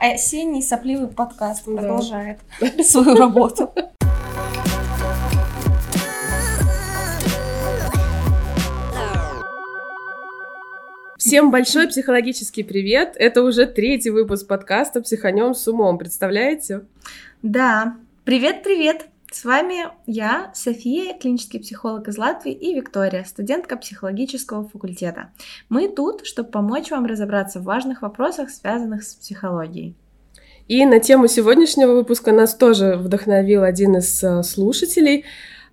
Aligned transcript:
осенний 0.00 0.62
сопливый 0.62 1.08
подкаст 1.08 1.64
продолжает 1.64 2.38
свою 2.82 3.14
работу. 3.16 3.72
Всем 11.18 11.50
большой 11.50 11.86
психологический 11.86 12.62
привет! 12.62 13.14
Это 13.16 13.42
уже 13.42 13.66
третий 13.66 14.10
выпуск 14.10 14.46
подкаста 14.46 15.02
«Психанем 15.02 15.54
с 15.54 15.68
умом». 15.68 15.98
Представляете? 15.98 16.86
Да. 17.42 17.96
Привет-привет! 18.24 19.06
С 19.32 19.44
вами 19.44 19.86
я, 20.06 20.50
София, 20.54 21.16
клинический 21.16 21.60
психолог 21.60 22.08
из 22.08 22.18
Латвии, 22.18 22.52
и 22.52 22.74
Виктория, 22.74 23.22
студентка 23.22 23.76
психологического 23.76 24.68
факультета. 24.68 25.30
Мы 25.68 25.88
тут, 25.88 26.26
чтобы 26.26 26.50
помочь 26.50 26.90
вам 26.90 27.06
разобраться 27.06 27.60
в 27.60 27.62
важных 27.62 28.02
вопросах, 28.02 28.50
связанных 28.50 29.04
с 29.04 29.14
психологией. 29.14 29.94
И 30.66 30.84
на 30.84 30.98
тему 30.98 31.28
сегодняшнего 31.28 31.92
выпуска 31.92 32.32
нас 32.32 32.56
тоже 32.56 32.96
вдохновил 32.96 33.62
один 33.62 33.98
из 33.98 34.22
э, 34.24 34.42
слушателей. 34.42 35.24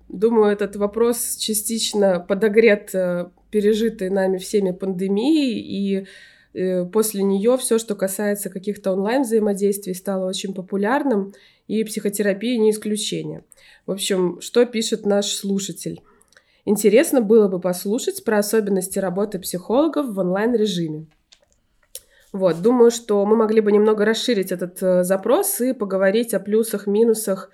Думаю, 0.08 0.52
этот 0.52 0.76
вопрос 0.76 1.34
частично 1.36 2.20
подогрет 2.20 2.94
э, 2.94 3.28
пережитой 3.50 4.10
нами 4.10 4.38
всеми 4.38 4.70
пандемией, 4.70 5.58
и 5.58 6.06
э, 6.54 6.84
после 6.84 7.24
нее 7.24 7.56
все, 7.58 7.78
что 7.78 7.96
касается 7.96 8.50
каких-то 8.50 8.92
онлайн 8.92 9.22
взаимодействий, 9.22 9.94
стало 9.94 10.28
очень 10.28 10.54
популярным 10.54 11.32
и 11.68 11.84
психотерапия 11.84 12.58
не 12.58 12.72
исключение. 12.72 13.44
В 13.86 13.92
общем, 13.92 14.40
что 14.40 14.64
пишет 14.64 15.06
наш 15.06 15.26
слушатель? 15.26 16.02
Интересно 16.64 17.20
было 17.20 17.48
бы 17.48 17.60
послушать 17.60 18.24
про 18.24 18.38
особенности 18.38 18.98
работы 18.98 19.38
психологов 19.38 20.08
в 20.08 20.18
онлайн-режиме. 20.18 21.06
Вот, 22.32 22.60
думаю, 22.60 22.90
что 22.90 23.24
мы 23.24 23.36
могли 23.36 23.60
бы 23.60 23.72
немного 23.72 24.04
расширить 24.04 24.52
этот 24.52 24.82
э, 24.82 25.02
запрос 25.02 25.60
и 25.62 25.72
поговорить 25.72 26.34
о 26.34 26.40
плюсах, 26.40 26.86
минусах 26.86 27.50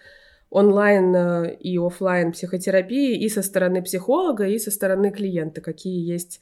онлайн 0.50 1.14
э, 1.14 1.56
и 1.60 1.78
офлайн 1.78 2.32
психотерапии 2.32 3.16
и 3.16 3.28
со 3.28 3.42
стороны 3.42 3.82
психолога, 3.82 4.48
и 4.48 4.58
со 4.58 4.72
стороны 4.72 5.12
клиента, 5.12 5.60
какие 5.60 6.04
есть 6.04 6.40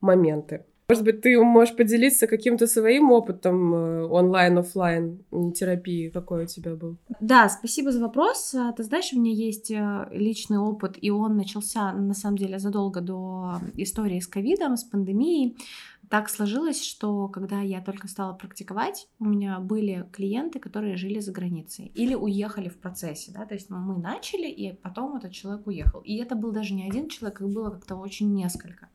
моменты. 0.00 0.64
Может 0.90 1.04
быть, 1.04 1.20
ты 1.20 1.38
можешь 1.38 1.76
поделиться 1.76 2.26
каким-то 2.26 2.66
своим 2.66 3.10
опытом 3.10 3.74
э, 3.74 4.04
онлайн-офлайн 4.06 5.22
терапии, 5.52 6.08
какой 6.08 6.44
у 6.44 6.46
тебя 6.46 6.76
был? 6.76 6.96
Да, 7.20 7.46
спасибо 7.50 7.92
за 7.92 8.00
вопрос. 8.00 8.54
А, 8.54 8.72
ты 8.72 8.84
знаешь, 8.84 9.12
у 9.12 9.20
меня 9.20 9.34
есть 9.34 9.70
э, 9.70 10.08
личный 10.12 10.56
опыт, 10.56 10.96
и 10.98 11.10
он 11.10 11.36
начался, 11.36 11.92
на 11.92 12.14
самом 12.14 12.38
деле, 12.38 12.58
задолго 12.58 13.02
до 13.02 13.60
истории 13.76 14.18
с 14.18 14.26
ковидом, 14.26 14.78
с 14.78 14.84
пандемией. 14.84 15.58
Так 16.08 16.30
сложилось, 16.30 16.82
что 16.82 17.28
когда 17.28 17.60
я 17.60 17.82
только 17.82 18.08
стала 18.08 18.32
практиковать, 18.32 19.08
у 19.18 19.26
меня 19.26 19.58
были 19.58 20.06
клиенты, 20.10 20.58
которые 20.58 20.96
жили 20.96 21.20
за 21.20 21.32
границей 21.32 21.92
или 21.94 22.14
уехали 22.14 22.70
в 22.70 22.78
процессе, 22.78 23.30
да, 23.30 23.44
то 23.44 23.52
есть 23.52 23.68
мы 23.68 23.98
начали, 23.98 24.48
и 24.48 24.72
потом 24.72 25.16
этот 25.16 25.32
человек 25.32 25.66
уехал. 25.66 26.00
И 26.00 26.16
это 26.16 26.34
был 26.34 26.50
даже 26.50 26.72
не 26.72 26.88
один 26.88 27.10
человек, 27.10 27.42
их 27.42 27.48
было 27.50 27.68
как-то 27.68 27.96
очень 27.96 28.32
несколько. 28.32 28.88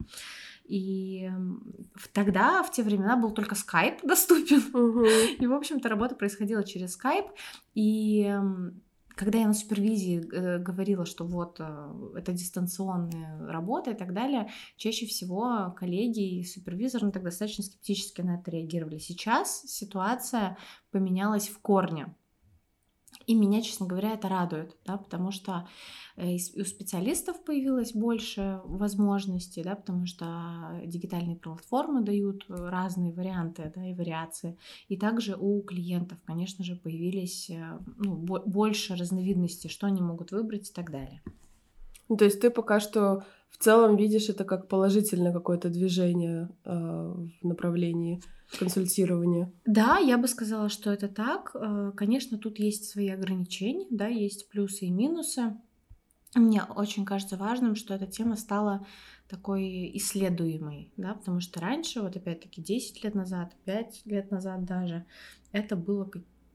И 0.65 1.29
тогда, 2.13 2.63
в 2.63 2.71
те 2.71 2.83
времена, 2.83 3.17
был 3.17 3.31
только 3.31 3.55
скайп 3.55 3.99
доступен. 4.03 4.63
Угу. 4.73 5.05
И, 5.39 5.47
в 5.47 5.53
общем-то, 5.53 5.89
работа 5.89 6.15
происходила 6.15 6.63
через 6.63 6.93
скайп. 6.93 7.25
И 7.75 8.33
когда 9.15 9.39
я 9.39 9.47
на 9.47 9.53
супервизии 9.53 10.27
э, 10.33 10.59
говорила, 10.59 11.05
что 11.05 11.25
вот 11.25 11.57
э, 11.59 11.93
это 12.15 12.31
дистанционная 12.31 13.45
работа 13.47 13.91
и 13.91 13.93
так 13.93 14.13
далее, 14.13 14.49
чаще 14.75 15.05
всего 15.05 15.73
коллеги 15.77 16.39
и 16.39 16.43
супервизор 16.43 17.03
ну, 17.03 17.11
так 17.11 17.23
достаточно 17.23 17.63
скептически 17.63 18.21
на 18.21 18.35
это 18.35 18.49
реагировали. 18.51 18.97
Сейчас 18.97 19.61
ситуация 19.63 20.57
поменялась 20.91 21.47
в 21.47 21.59
корне. 21.59 22.15
И 23.25 23.35
меня, 23.35 23.61
честно 23.61 23.85
говоря, 23.85 24.13
это 24.13 24.27
радует, 24.27 24.75
да, 24.85 24.97
потому 24.97 25.31
что 25.31 25.67
э, 26.15 26.35
у 26.35 26.63
специалистов 26.63 27.43
появилось 27.43 27.93
больше 27.93 28.61
возможностей, 28.65 29.63
да, 29.63 29.75
потому 29.75 30.05
что 30.05 30.81
дигитальные 30.85 31.37
платформы 31.37 32.01
дают 32.01 32.45
разные 32.47 33.13
варианты 33.13 33.71
да, 33.75 33.85
и 33.87 33.93
вариации. 33.93 34.57
И 34.89 34.97
также 34.97 35.35
у 35.35 35.61
клиентов, 35.61 36.17
конечно 36.25 36.63
же, 36.63 36.75
появились 36.75 37.49
э, 37.49 37.79
ну, 37.97 38.15
больше 38.15 38.95
разновидностей, 38.95 39.69
что 39.69 39.87
они 39.87 40.01
могут 40.01 40.31
выбрать 40.31 40.69
и 40.69 40.73
так 40.73 40.91
далее. 40.91 41.21
Ну, 42.09 42.17
то 42.17 42.25
есть 42.25 42.41
ты 42.41 42.49
пока 42.49 42.79
что 42.79 43.23
в 43.53 43.63
целом 43.63 43.95
видишь 43.95 44.29
это 44.29 44.43
как 44.43 44.67
положительное 44.67 45.31
какое-то 45.31 45.69
движение 45.69 46.49
э, 46.65 46.71
в 46.73 47.47
направлении 47.47 48.21
консультирования? 48.59 49.51
Да, 49.65 49.99
я 49.99 50.17
бы 50.17 50.27
сказала, 50.27 50.69
что 50.69 50.91
это 50.91 51.07
так. 51.07 51.51
Э, 51.55 51.91
конечно, 51.95 52.37
тут 52.37 52.59
есть 52.59 52.89
свои 52.89 53.09
ограничения, 53.09 53.85
да, 53.89 54.07
есть 54.07 54.49
плюсы 54.49 54.85
и 54.85 54.91
минусы. 54.91 55.55
Мне 56.35 56.63
очень 56.63 57.05
кажется 57.05 57.37
важным, 57.37 57.75
что 57.75 57.93
эта 57.93 58.07
тема 58.07 58.35
стала 58.37 58.87
такой 59.29 59.91
исследуемой, 59.95 60.91
да, 60.97 61.13
потому 61.13 61.39
что 61.39 61.61
раньше, 61.61 62.01
вот 62.01 62.15
опять-таки 62.15 62.61
10 62.61 63.03
лет 63.03 63.13
назад, 63.13 63.53
5 63.65 64.01
лет 64.05 64.31
назад 64.31 64.65
даже, 64.65 65.05
это 65.51 65.75
было 65.75 66.05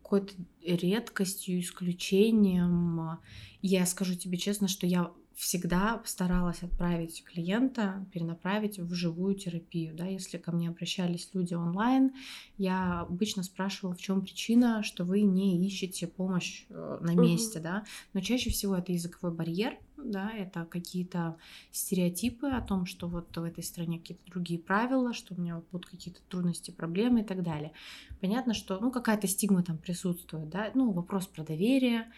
какой-то 0.02 0.34
редкостью, 0.62 1.60
исключением. 1.60 3.20
Я 3.62 3.86
скажу 3.86 4.16
тебе 4.16 4.36
честно, 4.36 4.66
что 4.66 4.86
я 4.86 5.12
всегда 5.38 6.02
старалась 6.04 6.64
отправить 6.64 7.22
клиента, 7.24 8.04
перенаправить 8.12 8.78
в 8.78 8.92
живую 8.92 9.36
терапию. 9.36 9.94
Да? 9.94 10.04
Если 10.04 10.36
ко 10.36 10.50
мне 10.50 10.68
обращались 10.68 11.30
люди 11.32 11.54
онлайн, 11.54 12.12
я 12.56 13.02
обычно 13.02 13.44
спрашивала, 13.44 13.94
в 13.94 14.00
чем 14.00 14.22
причина, 14.22 14.82
что 14.82 15.04
вы 15.04 15.20
не 15.22 15.64
ищете 15.64 16.08
помощь 16.08 16.66
э, 16.70 16.98
на 17.00 17.14
месте. 17.14 17.60
Угу. 17.60 17.62
Да? 17.62 17.84
Но 18.14 18.20
чаще 18.20 18.50
всего 18.50 18.74
это 18.74 18.90
языковой 18.90 19.32
барьер, 19.32 19.78
да, 19.96 20.30
это 20.32 20.64
какие-то 20.64 21.36
стереотипы 21.70 22.48
о 22.48 22.60
том, 22.60 22.86
что 22.86 23.08
вот 23.08 23.36
в 23.36 23.42
этой 23.42 23.62
стране 23.62 23.98
какие-то 23.98 24.30
другие 24.30 24.60
правила, 24.60 25.12
что 25.12 25.34
у 25.34 25.40
меня 25.40 25.62
будут 25.70 25.86
какие-то 25.86 26.20
трудности, 26.28 26.70
проблемы 26.70 27.20
и 27.20 27.24
так 27.24 27.42
далее. 27.42 27.72
Понятно, 28.20 28.54
что 28.54 28.78
ну, 28.80 28.90
какая-то 28.90 29.26
стигма 29.26 29.62
там 29.62 29.78
присутствует, 29.78 30.48
да, 30.48 30.70
ну, 30.74 30.90
вопрос 30.92 31.26
про 31.26 31.44
доверие 31.44 32.10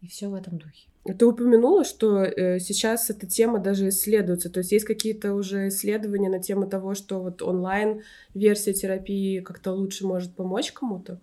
и 0.00 0.06
все 0.06 0.28
в 0.28 0.34
этом 0.34 0.58
духе. 0.58 0.88
Ты 1.04 1.26
упомянула, 1.26 1.84
что 1.84 2.22
э, 2.22 2.58
сейчас 2.58 3.10
эта 3.10 3.26
тема 3.26 3.58
даже 3.58 3.88
исследуется, 3.88 4.50
то 4.50 4.60
есть 4.60 4.72
есть 4.72 4.84
какие-то 4.84 5.34
уже 5.34 5.68
исследования 5.68 6.28
на 6.28 6.40
тему 6.40 6.68
того, 6.68 6.94
что 6.94 7.20
вот 7.20 7.42
онлайн-версия 7.42 8.74
терапии 8.74 9.40
как-то 9.40 9.72
лучше 9.72 10.06
может 10.06 10.34
помочь 10.34 10.72
кому-то? 10.72 11.20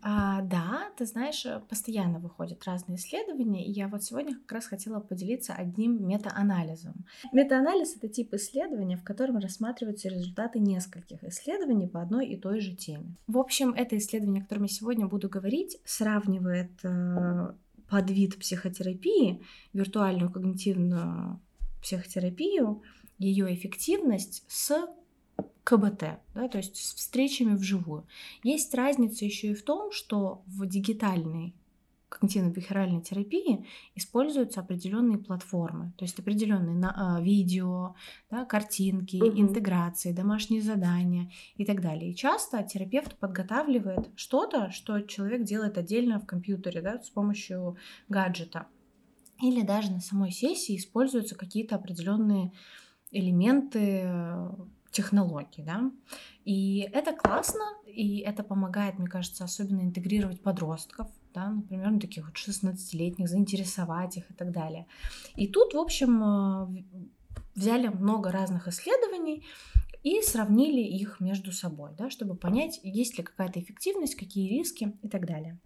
А, 0.00 0.42
да, 0.42 0.90
ты 0.96 1.04
знаешь, 1.04 1.44
э, 1.44 1.60
постоянно 1.68 2.18
выходят 2.18 2.64
разные 2.64 2.96
исследования, 2.96 3.66
и 3.66 3.70
я 3.70 3.88
вот 3.88 4.02
сегодня 4.02 4.34
как 4.34 4.52
раз 4.52 4.66
хотела 4.66 5.00
поделиться 5.00 5.52
одним 5.52 6.06
метаанализом. 6.06 7.04
Метаанализ— 7.32 7.96
это 7.96 8.08
тип 8.08 8.32
исследования, 8.34 8.96
в 8.96 9.04
котором 9.04 9.38
рассматриваются 9.38 10.08
результаты 10.08 10.58
нескольких 10.58 11.22
исследований 11.24 11.88
по 11.88 12.00
одной 12.00 12.26
и 12.26 12.36
той 12.36 12.60
же 12.60 12.74
теме. 12.74 13.16
В 13.26 13.38
общем, 13.38 13.74
это 13.74 13.96
исследование, 13.96 14.42
о 14.42 14.44
котором 14.44 14.62
я 14.62 14.68
сегодня 14.68 15.06
буду 15.06 15.28
говорить, 15.28 15.78
сравнивает 15.84 16.70
э, 17.92 18.02
подвид 18.02 18.38
психотерапии, 18.38 19.42
виртуальную 19.72 20.30
когнитивную 20.30 21.40
психотерапию, 21.82 22.82
ее 23.18 23.54
эффективность 23.54 24.44
с 24.48 24.88
КБТ, 25.64 26.20
да, 26.34 26.48
то 26.48 26.58
есть 26.58 26.76
с 26.76 26.94
встречами 26.94 27.54
вживую. 27.54 28.06
Есть 28.42 28.74
разница 28.74 29.24
еще 29.24 29.48
и 29.48 29.54
в 29.54 29.62
том, 29.62 29.92
что 29.92 30.42
в 30.46 30.66
дигитальной 30.66 31.54
когнитивно-бихевиоральной 32.12 33.02
терапии 33.02 33.66
используются 33.94 34.60
определенные 34.60 35.18
платформы, 35.18 35.92
то 35.96 36.04
есть 36.04 36.18
определенные 36.18 36.76
на, 36.76 37.18
э, 37.18 37.24
видео, 37.24 37.94
да, 38.30 38.44
картинки, 38.44 39.16
угу. 39.16 39.40
интеграции, 39.40 40.12
домашние 40.12 40.62
задания 40.62 41.30
и 41.56 41.64
так 41.64 41.80
далее. 41.80 42.10
И 42.10 42.16
часто 42.16 42.62
терапевт 42.62 43.16
подготавливает 43.18 44.10
что-то, 44.16 44.70
что 44.70 45.00
человек 45.00 45.44
делает 45.44 45.78
отдельно 45.78 46.20
в 46.20 46.26
компьютере, 46.26 46.82
да, 46.82 47.02
с 47.02 47.10
помощью 47.10 47.76
гаджета. 48.08 48.66
Или 49.40 49.62
даже 49.62 49.90
на 49.90 50.00
самой 50.00 50.30
сессии 50.30 50.76
используются 50.76 51.34
какие-то 51.34 51.74
определенные 51.76 52.52
элементы 53.10 54.08
технологий, 54.92 55.62
да. 55.62 55.90
И 56.44 56.88
это 56.92 57.12
классно, 57.12 57.64
и 57.86 58.18
это 58.18 58.44
помогает, 58.44 58.98
мне 58.98 59.08
кажется, 59.08 59.44
особенно 59.44 59.80
интегрировать 59.80 60.42
подростков, 60.42 61.08
да, 61.34 61.50
например, 61.50 61.90
ну, 61.90 62.00
таких 62.00 62.26
вот 62.26 62.34
16-летних, 62.34 63.28
заинтересовать 63.28 64.16
их 64.16 64.30
и 64.30 64.34
так 64.34 64.52
далее. 64.52 64.86
И 65.36 65.48
тут, 65.48 65.74
в 65.74 65.78
общем, 65.78 66.22
э, 66.22 66.84
взяли 67.54 67.88
много 67.88 68.30
разных 68.30 68.68
исследований 68.68 69.44
и 70.02 70.20
сравнили 70.22 70.80
их 70.80 71.20
между 71.20 71.52
собой, 71.52 71.90
да, 71.96 72.10
чтобы 72.10 72.34
понять, 72.34 72.80
есть 72.82 73.18
ли 73.18 73.24
какая-то 73.24 73.60
эффективность, 73.60 74.16
какие 74.16 74.48
риски 74.48 74.92
и 75.02 75.08
так 75.08 75.26
далее. 75.26 75.58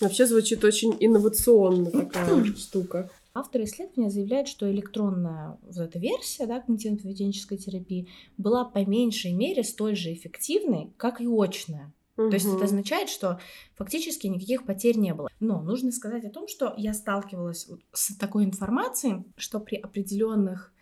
Вообще 0.00 0.26
звучит 0.26 0.64
очень 0.64 0.96
инновационно 0.98 1.90
такая 1.90 2.44
штука. 2.56 3.10
Авторы 3.34 3.64
исследования 3.64 4.10
заявляют, 4.10 4.48
что 4.48 4.70
электронная 4.70 5.58
вот 5.62 5.76
эта 5.76 5.98
версия 5.98 6.46
да, 6.46 6.62
когнитивно-поведенческой 6.66 7.56
терапии 7.56 8.08
была 8.36 8.64
по 8.64 8.84
меньшей 8.84 9.32
мере 9.32 9.64
столь 9.64 9.96
же 9.96 10.12
эффективной, 10.12 10.92
как 10.96 11.20
и 11.20 11.26
очная 11.26 11.92
Угу. 12.16 12.28
То 12.30 12.34
есть 12.34 12.46
это 12.46 12.64
означает, 12.64 13.08
что 13.08 13.40
фактически 13.74 14.26
никаких 14.26 14.66
потерь 14.66 14.98
не 14.98 15.14
было. 15.14 15.28
Но 15.40 15.62
нужно 15.62 15.92
сказать 15.92 16.24
о 16.24 16.30
том, 16.30 16.46
что 16.48 16.74
я 16.76 16.92
сталкивалась 16.92 17.68
с 17.92 18.14
такой 18.16 18.44
информацией, 18.44 19.24
что 19.36 19.60
при 19.60 19.76
определенных 19.76 20.72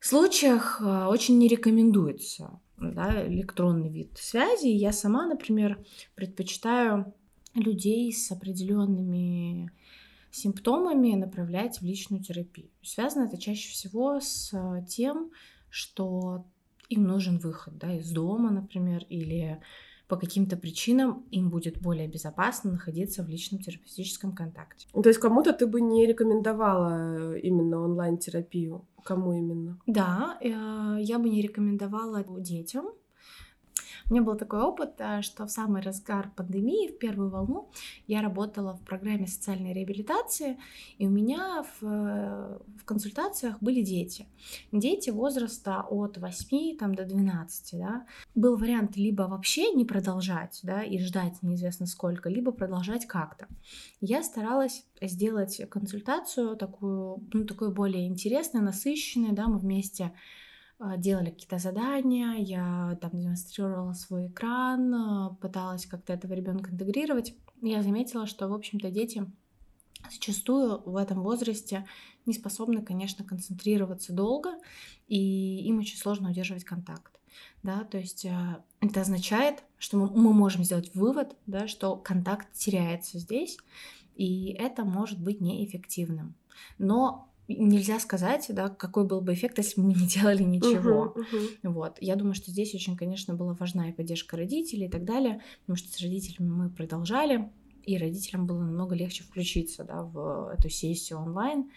случаях 0.00 0.80
а, 0.82 1.08
очень 1.08 1.38
не 1.38 1.48
рекомендуется 1.48 2.60
да, 2.76 3.26
электронный 3.26 3.88
вид 3.88 4.18
связи. 4.18 4.66
Я 4.66 4.92
сама, 4.92 5.26
например, 5.26 5.82
предпочитаю 6.14 7.14
людей 7.54 8.12
с 8.12 8.30
определенными 8.30 9.70
симптомами 10.30 11.14
направлять 11.14 11.80
в 11.80 11.84
личную 11.84 12.22
терапию. 12.22 12.68
Связано 12.82 13.26
это 13.26 13.38
чаще 13.38 13.70
всего 13.70 14.20
с 14.20 14.52
тем, 14.88 15.30
что 15.70 16.44
им 16.88 17.04
нужен 17.04 17.38
выход 17.38 17.78
да, 17.78 17.94
из 17.94 18.10
дома, 18.10 18.50
например, 18.50 19.04
или 19.08 19.60
по 20.08 20.16
каким-то 20.16 20.56
причинам 20.56 21.24
им 21.30 21.50
будет 21.50 21.80
более 21.80 22.08
безопасно 22.08 22.72
находиться 22.72 23.22
в 23.22 23.28
личном 23.28 23.60
терапевтическом 23.60 24.32
контакте. 24.32 24.88
То 24.92 25.08
есть 25.08 25.18
кому-то 25.18 25.52
ты 25.52 25.66
бы 25.66 25.80
не 25.80 26.06
рекомендовала 26.06 27.36
именно 27.36 27.80
онлайн-терапию? 27.80 28.86
Кому 29.02 29.32
именно? 29.34 29.78
Да, 29.86 30.38
э, 30.40 30.96
я 31.00 31.18
бы 31.18 31.28
не 31.28 31.42
рекомендовала 31.42 32.24
детям, 32.40 32.86
у 34.08 34.14
меня 34.14 34.22
был 34.22 34.36
такой 34.36 34.60
опыт, 34.60 34.94
э, 34.98 35.22
что 35.22 35.46
в 35.46 35.50
самый 35.50 35.80
разгар 35.80 36.30
пандемии, 36.36 36.88
в 36.88 36.98
первую 36.98 37.30
волну, 37.30 37.70
я 38.06 38.20
работала 38.20 38.74
в 38.74 38.80
программе 38.82 39.26
социальной 39.26 39.72
реабилитации, 39.72 40.58
и 40.98 41.06
у 41.06 41.10
меня 41.10 41.62
в, 41.62 41.86
э, 41.86 42.58
в 42.80 42.84
консультациях 42.84 43.56
были 43.60 43.82
дети. 43.82 44.26
Дети 44.72 45.10
возраста 45.10 45.86
от 45.88 46.18
8 46.18 46.76
там, 46.76 46.94
до 46.94 47.04
12. 47.04 47.78
Да. 47.78 48.06
Был 48.34 48.56
вариант 48.56 48.96
либо 48.96 49.22
вообще 49.22 49.72
не 49.72 49.84
продолжать 49.84 50.60
да, 50.62 50.82
и 50.82 50.98
ждать 50.98 51.42
неизвестно 51.42 51.86
сколько, 51.86 52.28
либо 52.28 52.52
продолжать 52.52 53.06
как-то. 53.06 53.48
Я 54.00 54.22
старалась 54.22 54.84
сделать 55.00 55.60
консультацию 55.70 56.56
такую, 56.56 57.26
ну, 57.32 57.44
такую 57.44 57.72
более 57.72 58.06
интересную, 58.06 58.64
насыщенную, 58.64 59.32
да, 59.32 59.48
мы 59.48 59.58
вместе 59.58 60.12
делали 60.96 61.30
какие-то 61.30 61.58
задания, 61.58 62.34
я 62.34 62.98
там 63.00 63.12
демонстрировала 63.12 63.92
свой 63.92 64.26
экран, 64.28 64.94
а, 64.94 65.36
пыталась 65.40 65.86
как-то 65.86 66.12
этого 66.12 66.32
ребенка 66.32 66.70
интегрировать. 66.70 67.34
Я 67.62 67.82
заметила, 67.82 68.26
что, 68.26 68.48
в 68.48 68.52
общем-то, 68.52 68.90
дети 68.90 69.24
зачастую 70.10 70.82
в 70.84 70.96
этом 70.96 71.22
возрасте 71.22 71.86
не 72.26 72.34
способны, 72.34 72.82
конечно, 72.82 73.24
концентрироваться 73.24 74.12
долго, 74.12 74.50
и 75.08 75.66
им 75.66 75.78
очень 75.78 75.96
сложно 75.96 76.30
удерживать 76.30 76.64
контакт. 76.64 77.20
Да, 77.62 77.84
то 77.84 77.98
есть 77.98 78.26
а, 78.26 78.62
это 78.80 79.00
означает, 79.00 79.64
что 79.78 79.96
мы 79.96 80.32
можем 80.32 80.64
сделать 80.64 80.94
вывод, 80.94 81.36
да, 81.46 81.66
что 81.66 81.96
контакт 81.96 82.52
теряется 82.52 83.18
здесь, 83.18 83.58
и 84.14 84.54
это 84.58 84.84
может 84.84 85.20
быть 85.20 85.40
неэффективным. 85.40 86.34
Но 86.78 87.33
нельзя 87.48 88.00
сказать, 88.00 88.46
да, 88.50 88.68
какой 88.68 89.04
был 89.04 89.20
бы 89.20 89.34
эффект, 89.34 89.58
если 89.58 89.80
бы 89.80 89.88
мы 89.88 89.94
не 89.94 90.06
делали 90.06 90.42
ничего. 90.42 91.14
Uh-huh, 91.16 91.24
uh-huh. 91.32 91.70
Вот. 91.70 91.98
Я 92.00 92.16
думаю, 92.16 92.34
что 92.34 92.50
здесь 92.50 92.74
очень, 92.74 92.96
конечно, 92.96 93.34
была 93.34 93.54
важна 93.54 93.88
и 93.88 93.92
поддержка 93.92 94.36
родителей 94.36 94.86
и 94.86 94.90
так 94.90 95.04
далее, 95.04 95.42
потому 95.60 95.76
что 95.76 95.92
с 95.92 96.00
родителями 96.00 96.48
мы 96.48 96.70
продолжали, 96.70 97.50
и 97.84 97.98
родителям 97.98 98.46
было 98.46 98.60
намного 98.60 98.94
легче 98.94 99.24
включиться 99.24 99.84
да, 99.84 100.02
в 100.02 100.54
эту 100.56 100.70
сессию 100.70 101.18
онлайн, 101.18 101.70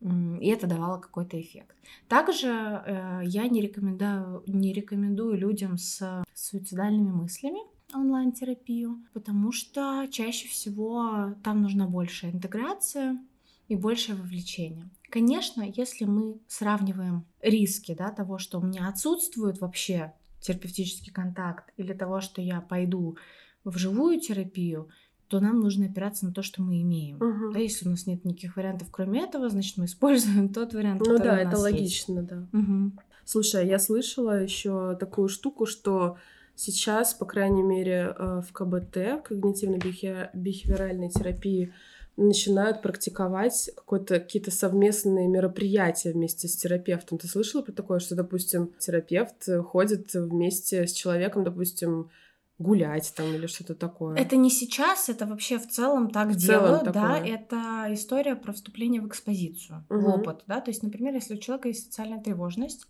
и 0.00 0.48
это 0.48 0.66
давало 0.66 1.00
какой-то 1.00 1.40
эффект. 1.40 1.74
Также 2.06 2.48
э, 2.48 3.20
я 3.24 3.48
не 3.48 3.60
рекомендую, 3.60 4.44
не 4.46 4.72
рекомендую 4.72 5.36
людям 5.36 5.76
с 5.76 6.22
суицидальными 6.34 7.10
мыслями 7.10 7.60
онлайн-терапию, 7.94 9.02
потому 9.12 9.50
что 9.50 10.06
чаще 10.10 10.46
всего 10.48 11.34
там 11.42 11.62
нужна 11.62 11.86
большая 11.86 12.32
интеграция, 12.32 13.18
и 13.68 13.76
большее 13.76 14.16
вовлечение. 14.16 14.88
Конечно, 15.10 15.62
если 15.62 16.04
мы 16.04 16.38
сравниваем 16.48 17.24
риски 17.40 17.94
да, 17.94 18.10
того, 18.10 18.38
что 18.38 18.58
у 18.58 18.62
меня 18.62 18.88
отсутствует 18.88 19.60
вообще 19.60 20.12
терапевтический 20.40 21.12
контакт, 21.12 21.72
или 21.76 21.92
того, 21.92 22.20
что 22.20 22.42
я 22.42 22.60
пойду 22.60 23.16
в 23.64 23.76
живую 23.78 24.20
терапию, 24.20 24.88
то 25.28 25.40
нам 25.40 25.60
нужно 25.60 25.86
опираться 25.86 26.26
на 26.26 26.32
то, 26.32 26.42
что 26.42 26.62
мы 26.62 26.80
имеем. 26.82 27.16
Угу. 27.16 27.52
Да, 27.52 27.58
если 27.58 27.86
у 27.86 27.90
нас 27.90 28.06
нет 28.06 28.24
никаких 28.24 28.56
вариантов, 28.56 28.88
кроме 28.90 29.22
этого, 29.22 29.48
значит, 29.48 29.76
мы 29.76 29.84
используем 29.84 30.48
тот 30.54 30.72
вариант, 30.72 31.00
ну, 31.00 31.16
который 31.16 31.24
да, 31.24 31.32
у 31.32 31.44
нас 31.44 31.54
это 31.54 31.62
логично, 31.62 32.20
есть. 32.20 32.28
да. 32.28 32.46
Угу. 32.52 32.92
Слушай, 33.24 33.68
я 33.68 33.78
слышала 33.78 34.42
еще 34.42 34.96
такую 34.96 35.28
штуку, 35.28 35.66
что 35.66 36.16
сейчас, 36.54 37.12
по 37.12 37.26
крайней 37.26 37.62
мере, 37.62 38.14
э, 38.18 38.42
в 38.46 38.52
КБТ, 38.52 39.22
когнитивно-бихевиоральной 39.28 41.10
терапии, 41.10 41.74
начинают 42.18 42.82
практиковать 42.82 43.70
какие-то 43.86 44.50
совместные 44.50 45.28
мероприятия 45.28 46.12
вместе 46.12 46.48
с 46.48 46.56
терапевтом. 46.56 47.18
Ты 47.18 47.28
слышала 47.28 47.62
про 47.62 47.72
такое, 47.72 48.00
что, 48.00 48.14
допустим, 48.16 48.72
терапевт 48.78 49.48
ходит 49.66 50.12
вместе 50.14 50.86
с 50.86 50.92
человеком, 50.92 51.44
допустим, 51.44 52.10
гулять 52.58 53.12
там 53.16 53.32
или 53.34 53.46
что-то 53.46 53.74
такое. 53.74 54.16
Это 54.16 54.36
не 54.36 54.50
сейчас, 54.50 55.08
это 55.08 55.26
вообще 55.26 55.58
в 55.58 55.68
целом 55.68 56.10
так 56.10 56.28
в 56.28 56.36
делают, 56.36 56.80
целом 56.80 56.92
да, 56.92 57.14
такое. 57.14 57.34
это 57.34 57.86
история 57.90 58.34
про 58.34 58.52
вступление 58.52 59.00
в 59.00 59.06
экспозицию, 59.06 59.84
угу. 59.88 60.00
в 60.00 60.08
опыт, 60.08 60.42
да, 60.46 60.60
то 60.60 60.70
есть, 60.70 60.82
например, 60.82 61.14
если 61.14 61.34
у 61.34 61.38
человека 61.38 61.68
есть 61.68 61.84
социальная 61.84 62.20
тревожность, 62.20 62.88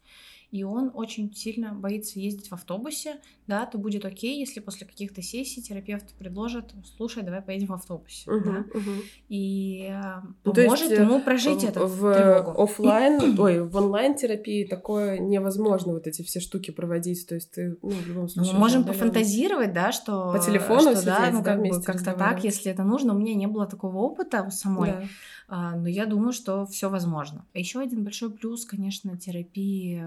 и 0.50 0.65
он 0.65 0.91
очень 0.95 1.35
сильно 1.35 1.75
боится 1.75 2.19
ездить 2.19 2.49
в 2.49 2.53
автобусе, 2.55 3.17
да, 3.47 3.67
то 3.67 3.79
будет 3.79 4.05
окей, 4.05 4.39
если 4.39 4.61
после 4.61 4.87
каких-то 4.87 5.21
сессий 5.21 5.62
терапевт 5.62 6.15
предложит, 6.15 6.75
слушай, 6.97 7.23
давай 7.23 7.43
поедем 7.43 7.67
в 7.69 7.73
автобусе, 7.73 8.31
uh-huh, 8.31 8.45
да, 8.45 8.79
uh-huh. 8.79 9.03
и 9.29 9.89
э, 9.91 10.23
ну, 10.45 10.55
поможет 10.55 10.91
есть, 10.91 11.03
ему 11.03 11.21
прожить 11.21 11.61
в, 11.61 11.65
эту 11.65 11.87
в 11.87 12.15
тревогу. 12.15 12.62
офлайн, 12.62 13.39
ой, 13.41 13.62
в 13.62 13.77
онлайн 13.77 14.15
терапии 14.15 14.65
такое 14.65 15.19
невозможно 15.19 15.93
вот 15.93 16.06
эти 16.06 16.23
все 16.23 16.41
штуки 16.41 16.71
проводить, 16.71 17.27
то 17.27 17.35
есть 17.35 17.50
ты, 17.50 17.77
ну, 17.83 17.91
в 17.91 18.06
любом 18.06 18.23
ну, 18.23 18.29
случае. 18.29 18.55
Мы 18.55 18.59
можем 18.59 18.85
пофантазировать, 18.85 19.73
да, 19.75 19.93
что 19.93 20.33
по 20.33 20.39
телефону 20.39 20.81
что, 20.81 20.97
сидеть, 20.97 21.05
да, 21.06 21.31
ну 21.31 21.43
как 21.43 21.61
бы 21.61 21.83
как-то 21.83 22.12
так, 22.12 22.43
если 22.45 22.71
это 22.71 22.85
нужно. 22.85 23.15
У 23.15 23.19
меня 23.19 23.35
не 23.35 23.47
было 23.47 23.67
такого 23.67 23.99
опыта 23.99 24.49
самой. 24.50 24.91
Да. 24.93 25.03
А, 25.50 25.77
но 25.77 25.89
я 25.89 26.05
думаю, 26.05 26.33
что 26.33 26.67
все 26.67 26.91
возможно. 26.91 27.47
Еще 27.55 27.81
один 27.81 28.05
большой 28.05 28.31
плюс, 28.31 28.67
конечно, 28.67 29.17
терапии 29.17 30.05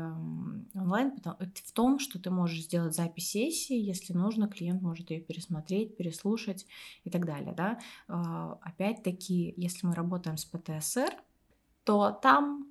онлайн 0.74 1.13
в 1.16 1.72
том, 1.74 2.00
что 2.00 2.19
ты 2.19 2.30
можешь 2.30 2.63
сделать 2.63 2.95
запись 2.95 3.30
сессии, 3.30 3.75
если 3.75 4.13
нужно, 4.13 4.48
клиент 4.48 4.81
может 4.81 5.12
ее 5.12 5.22
пересмотреть, 5.22 5.98
переслушать 5.98 6.66
и 7.04 7.10
так 7.10 7.25
далее. 7.25 7.54
Да? 7.56 7.80
А, 8.07 8.59
опять-таки, 8.61 9.54
если 9.57 9.88
мы 9.88 9.94
работаем 9.94 10.38
с 10.38 10.45
ПТСР, 10.45 11.14
то 11.83 12.11
там 12.11 12.68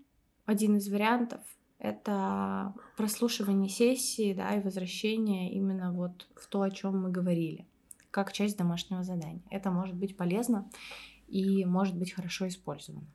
один 0.47 0.77
из 0.77 0.89
вариантов 0.89 1.41
это 1.79 2.75
прослушивание 2.97 3.71
сессии, 3.71 4.35
да, 4.35 4.55
и 4.55 4.61
возвращение 4.61 5.51
именно 5.53 5.93
вот 5.93 6.29
в 6.37 6.47
то, 6.49 6.63
о 6.63 6.71
чем 6.71 7.03
мы 7.03 7.11
говорили, 7.11 7.67
как 8.11 8.33
часть 8.33 8.59
домашнего 8.59 9.03
задания. 9.03 9.43
Это 9.51 9.71
может 9.71 9.97
быть 9.97 10.17
полезно 10.17 10.71
и 11.27 11.65
может 11.65 11.97
быть 11.97 12.13
хорошо 12.13 12.49
использовано. 12.49 13.07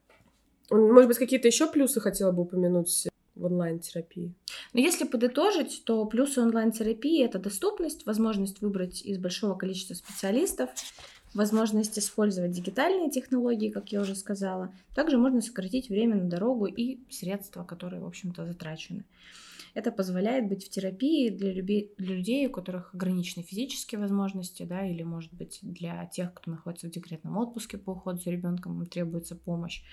Может 0.71 1.07
быть, 1.07 1.17
какие-то 1.19 1.47
еще 1.47 1.71
плюсы 1.71 2.01
хотела 2.01 2.31
бы 2.31 2.41
упомянуть 2.41 3.07
в 3.35 3.45
онлайн-терапии? 3.45 4.33
Но 4.73 4.79
если 4.79 5.05
подытожить, 5.05 5.83
то 5.85 6.05
плюсы 6.05 6.41
онлайн-терапии— 6.41 7.23
это 7.25 7.39
доступность, 7.39 8.05
возможность 8.05 8.61
выбрать 8.61 9.01
из 9.01 9.17
большого 9.17 9.55
количества 9.55 9.93
специалистов, 9.93 10.69
возможность 11.33 11.99
использовать 11.99 12.51
дигитальные 12.51 13.11
технологии, 13.11 13.69
как 13.69 13.91
я 13.91 14.01
уже 14.01 14.15
сказала. 14.15 14.73
Также 14.95 15.17
можно 15.17 15.41
сократить 15.41 15.89
время 15.89 16.15
на 16.15 16.29
дорогу 16.29 16.65
и 16.65 16.99
средства, 17.09 17.63
которые, 17.63 18.01
в 18.01 18.07
общем-то, 18.07 18.45
затрачены. 18.45 19.03
Это 19.75 19.91
позволяет 19.91 20.47
быть 20.47 20.65
в 20.65 20.69
терапии 20.69 21.29
для, 21.29 21.51
люби... 21.51 21.91
для 21.97 22.15
людей, 22.15 22.47
у 22.47 22.49
которых 22.49 22.95
ограничены 22.95 23.43
физические 23.43 23.99
возможности, 23.99 24.63
да, 24.63 24.87
или, 24.87 25.03
может 25.03 25.33
быть, 25.33 25.59
для 25.61 26.05
тех, 26.05 26.33
кто 26.33 26.49
находится 26.49 26.87
в 26.87 26.91
декретном 26.91 27.37
отпуске 27.37 27.77
по 27.77 27.91
уходу 27.91 28.19
за 28.19 28.31
ребенком, 28.31 28.79
им 28.79 28.85
требуется 28.85 29.35
помощь 29.35 29.83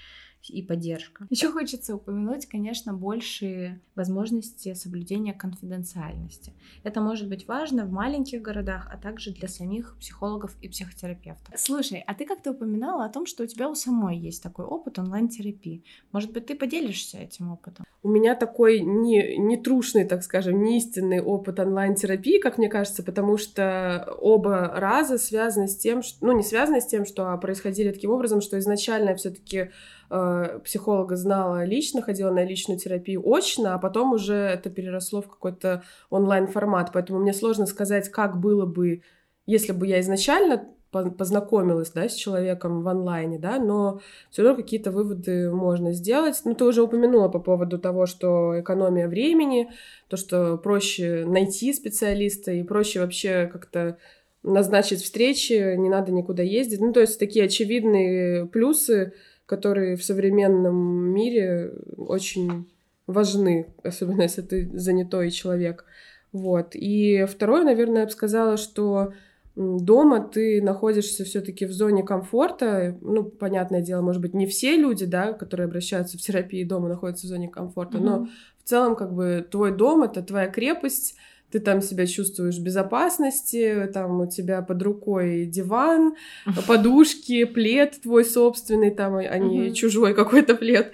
и 0.50 0.62
поддержка. 0.62 1.26
Еще 1.30 1.50
хочется 1.50 1.94
упомянуть, 1.94 2.46
конечно, 2.46 2.92
большие 2.92 3.80
возможности 3.94 4.74
соблюдения 4.74 5.32
конфиденциальности. 5.32 6.52
Это 6.82 7.00
может 7.00 7.28
быть 7.28 7.46
важно 7.46 7.84
в 7.84 7.92
маленьких 7.92 8.42
городах, 8.42 8.88
а 8.92 8.96
также 8.96 9.32
для 9.32 9.48
самих 9.48 9.96
психологов 9.98 10.56
и 10.60 10.68
психотерапевтов. 10.68 11.54
Слушай, 11.58 12.02
а 12.06 12.14
ты 12.14 12.24
как-то 12.24 12.52
упоминала 12.52 13.04
о 13.04 13.08
том, 13.08 13.26
что 13.26 13.44
у 13.44 13.46
тебя 13.46 13.68
у 13.68 13.74
самой 13.74 14.18
есть 14.18 14.42
такой 14.42 14.64
опыт 14.64 14.98
онлайн-терапии. 14.98 15.84
Может 16.12 16.32
быть, 16.32 16.46
ты 16.46 16.54
поделишься 16.54 17.18
этим 17.18 17.52
опытом? 17.52 17.84
У 18.04 18.08
меня 18.08 18.34
такой 18.34 18.80
не, 18.80 19.36
не 19.38 19.56
трушный, 19.56 20.04
так 20.04 20.24
скажем, 20.24 20.62
не 20.64 20.78
истинный 20.78 21.20
опыт 21.20 21.60
онлайн-терапии, 21.60 22.40
как 22.40 22.58
мне 22.58 22.68
кажется, 22.68 23.04
потому 23.04 23.36
что 23.36 24.16
оба 24.20 24.72
раза 24.74 25.18
связаны 25.18 25.68
с 25.68 25.76
тем, 25.76 26.02
что, 26.02 26.26
ну, 26.26 26.32
не 26.32 26.42
связаны 26.42 26.80
с 26.80 26.86
тем, 26.86 27.04
что 27.04 27.36
происходили 27.38 27.92
таким 27.92 28.10
образом, 28.10 28.40
что 28.40 28.58
изначально 28.58 29.10
я 29.10 29.14
все-таки 29.14 29.70
э, 30.12 30.60
психолога 30.64 31.16
знала 31.16 31.64
лично, 31.64 32.02
ходила 32.02 32.30
на 32.30 32.44
личную 32.44 32.78
терапию 32.78 33.22
очно, 33.26 33.74
а 33.74 33.78
потом 33.78 34.12
уже 34.12 34.34
это 34.34 34.70
переросло 34.70 35.22
в 35.22 35.28
какой-то 35.28 35.82
онлайн-формат. 36.10 36.90
Поэтому 36.92 37.18
мне 37.18 37.32
сложно 37.32 37.66
сказать, 37.66 38.10
как 38.10 38.38
было 38.38 38.66
бы 38.66 39.02
если 39.46 39.72
бы 39.72 39.86
я 39.86 40.00
изначально 40.00 40.68
познакомилась, 40.90 41.90
да, 41.90 42.06
с 42.06 42.14
человеком 42.14 42.82
в 42.82 42.88
онлайне, 42.88 43.38
да, 43.38 43.58
но 43.58 44.02
все 44.30 44.42
равно 44.42 44.62
какие-то 44.62 44.90
выводы 44.90 45.50
можно 45.50 45.92
сделать. 45.92 46.38
Ну, 46.44 46.54
ты 46.54 46.64
уже 46.64 46.82
упомянула 46.82 47.28
по 47.28 47.38
поводу 47.38 47.78
того, 47.78 48.04
что 48.04 48.60
экономия 48.60 49.08
времени, 49.08 49.70
то, 50.08 50.18
что 50.18 50.58
проще 50.58 51.24
найти 51.26 51.72
специалиста 51.72 52.52
и 52.52 52.62
проще 52.62 53.00
вообще 53.00 53.48
как-то 53.50 53.96
назначить 54.42 55.02
встречи, 55.02 55.76
не 55.76 55.88
надо 55.88 56.12
никуда 56.12 56.42
ездить. 56.42 56.80
Ну, 56.80 56.92
то 56.92 57.00
есть 57.00 57.18
такие 57.18 57.46
очевидные 57.46 58.46
плюсы, 58.46 59.14
которые 59.52 59.96
в 59.96 60.02
современном 60.02 61.12
мире 61.12 61.74
очень 61.98 62.72
важны, 63.06 63.66
особенно 63.84 64.22
если 64.22 64.40
ты 64.40 64.70
занятой 64.72 65.30
человек. 65.30 65.84
Вот. 66.32 66.70
И 66.72 67.26
второе, 67.28 67.62
наверное, 67.62 68.00
я 68.00 68.06
бы 68.06 68.10
сказала, 68.12 68.56
что 68.56 69.12
дома 69.54 70.26
ты 70.26 70.62
находишься 70.62 71.24
все-таки 71.24 71.66
в 71.66 71.72
зоне 71.72 72.02
комфорта. 72.02 72.96
Ну, 73.02 73.24
понятное 73.24 73.82
дело, 73.82 74.00
может 74.00 74.22
быть, 74.22 74.32
не 74.32 74.46
все 74.46 74.74
люди, 74.78 75.04
да, 75.04 75.34
которые 75.34 75.66
обращаются 75.66 76.16
в 76.16 76.22
терапии 76.22 76.64
дома, 76.64 76.88
находятся 76.88 77.26
в 77.26 77.28
зоне 77.28 77.48
комфорта, 77.48 77.98
mm-hmm. 77.98 78.04
но 78.04 78.28
в 78.64 78.66
целом, 78.66 78.96
как 78.96 79.12
бы, 79.12 79.46
твой 79.50 79.76
дом 79.76 80.02
это 80.02 80.22
твоя 80.22 80.48
крепость, 80.48 81.14
ты 81.52 81.60
там 81.60 81.82
себя 81.82 82.06
чувствуешь 82.06 82.56
в 82.56 82.62
безопасности, 82.62 83.88
там 83.92 84.20
у 84.20 84.26
тебя 84.26 84.62
под 84.62 84.82
рукой 84.82 85.44
диван, 85.46 86.16
подушки, 86.66 87.44
плед 87.44 88.00
твой 88.02 88.24
собственный, 88.24 88.90
там, 88.90 89.16
а 89.16 89.38
не 89.38 89.68
uh-huh. 89.68 89.72
чужой 89.74 90.14
какой-то 90.22 90.54
плед. 90.54 90.92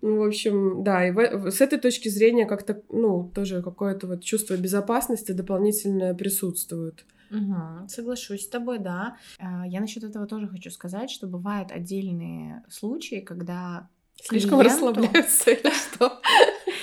Ну, 0.00 0.18
в 0.18 0.22
общем, 0.26 0.82
да, 0.82 1.06
и 1.06 1.10
в, 1.10 1.50
с 1.50 1.60
этой 1.60 1.78
точки 1.78 2.08
зрения 2.08 2.46
как-то, 2.46 2.82
ну, 2.88 3.30
тоже 3.34 3.62
какое-то 3.62 4.06
вот 4.06 4.24
чувство 4.24 4.56
безопасности 4.56 5.32
дополнительное 5.32 6.14
присутствует. 6.14 7.04
Угу, 7.30 7.88
соглашусь 7.88 8.44
с 8.44 8.48
тобой, 8.48 8.78
да. 8.78 9.16
А, 9.38 9.66
я 9.66 9.80
насчет 9.80 10.02
этого 10.02 10.26
тоже 10.26 10.48
хочу 10.48 10.70
сказать, 10.70 11.10
что 11.10 11.26
бывают 11.26 11.70
отдельные 11.70 12.64
случаи, 12.70 13.20
когда 13.20 13.88
Слишком 14.22 14.60
клиенту... 14.60 14.86
расслабляются 14.86 15.50
или 15.50 15.70
что? 15.70 16.20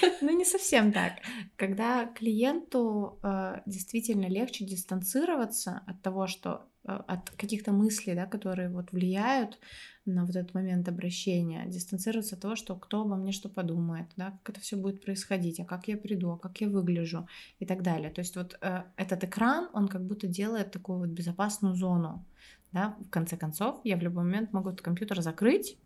Ну, 0.21 0.37
не 0.37 0.45
совсем 0.45 0.91
так. 0.91 1.13
Когда 1.55 2.05
клиенту 2.05 3.19
э, 3.23 3.61
действительно 3.65 4.27
легче 4.27 4.65
дистанцироваться 4.65 5.81
от 5.87 6.01
того, 6.01 6.27
что 6.27 6.67
э, 6.83 6.91
от 6.91 7.29
каких-то 7.31 7.71
мыслей, 7.71 8.15
да, 8.15 8.25
которые 8.25 8.69
вот 8.69 8.91
влияют 8.91 9.59
на 10.05 10.25
вот 10.25 10.35
этот 10.35 10.53
момент 10.53 10.87
обращения, 10.87 11.65
дистанцироваться 11.67 12.35
от 12.35 12.41
того, 12.41 12.55
что 12.55 12.75
кто 12.75 13.01
обо 13.01 13.15
мне 13.15 13.31
что 13.31 13.49
подумает, 13.49 14.07
да, 14.17 14.31
как 14.43 14.55
это 14.55 14.61
все 14.61 14.75
будет 14.77 15.03
происходить, 15.03 15.59
а 15.59 15.65
как 15.65 15.87
я 15.87 15.97
приду, 15.97 16.31
а 16.31 16.37
как 16.37 16.61
я 16.61 16.69
выгляжу 16.69 17.27
и 17.59 17.65
так 17.65 17.81
далее. 17.81 18.11
То 18.11 18.21
есть 18.21 18.35
вот 18.35 18.57
э, 18.61 18.83
этот 18.97 19.23
экран, 19.23 19.69
он 19.73 19.87
как 19.87 20.05
будто 20.05 20.27
делает 20.27 20.71
такую 20.71 20.99
вот 20.99 21.09
безопасную 21.09 21.75
зону, 21.75 22.25
да, 22.71 22.95
в 22.99 23.09
конце 23.09 23.37
концов, 23.37 23.79
я 23.83 23.97
в 23.97 24.01
любой 24.01 24.25
момент 24.25 24.53
могу 24.53 24.69
этот 24.69 24.81
компьютер 24.81 25.21
закрыть, 25.21 25.77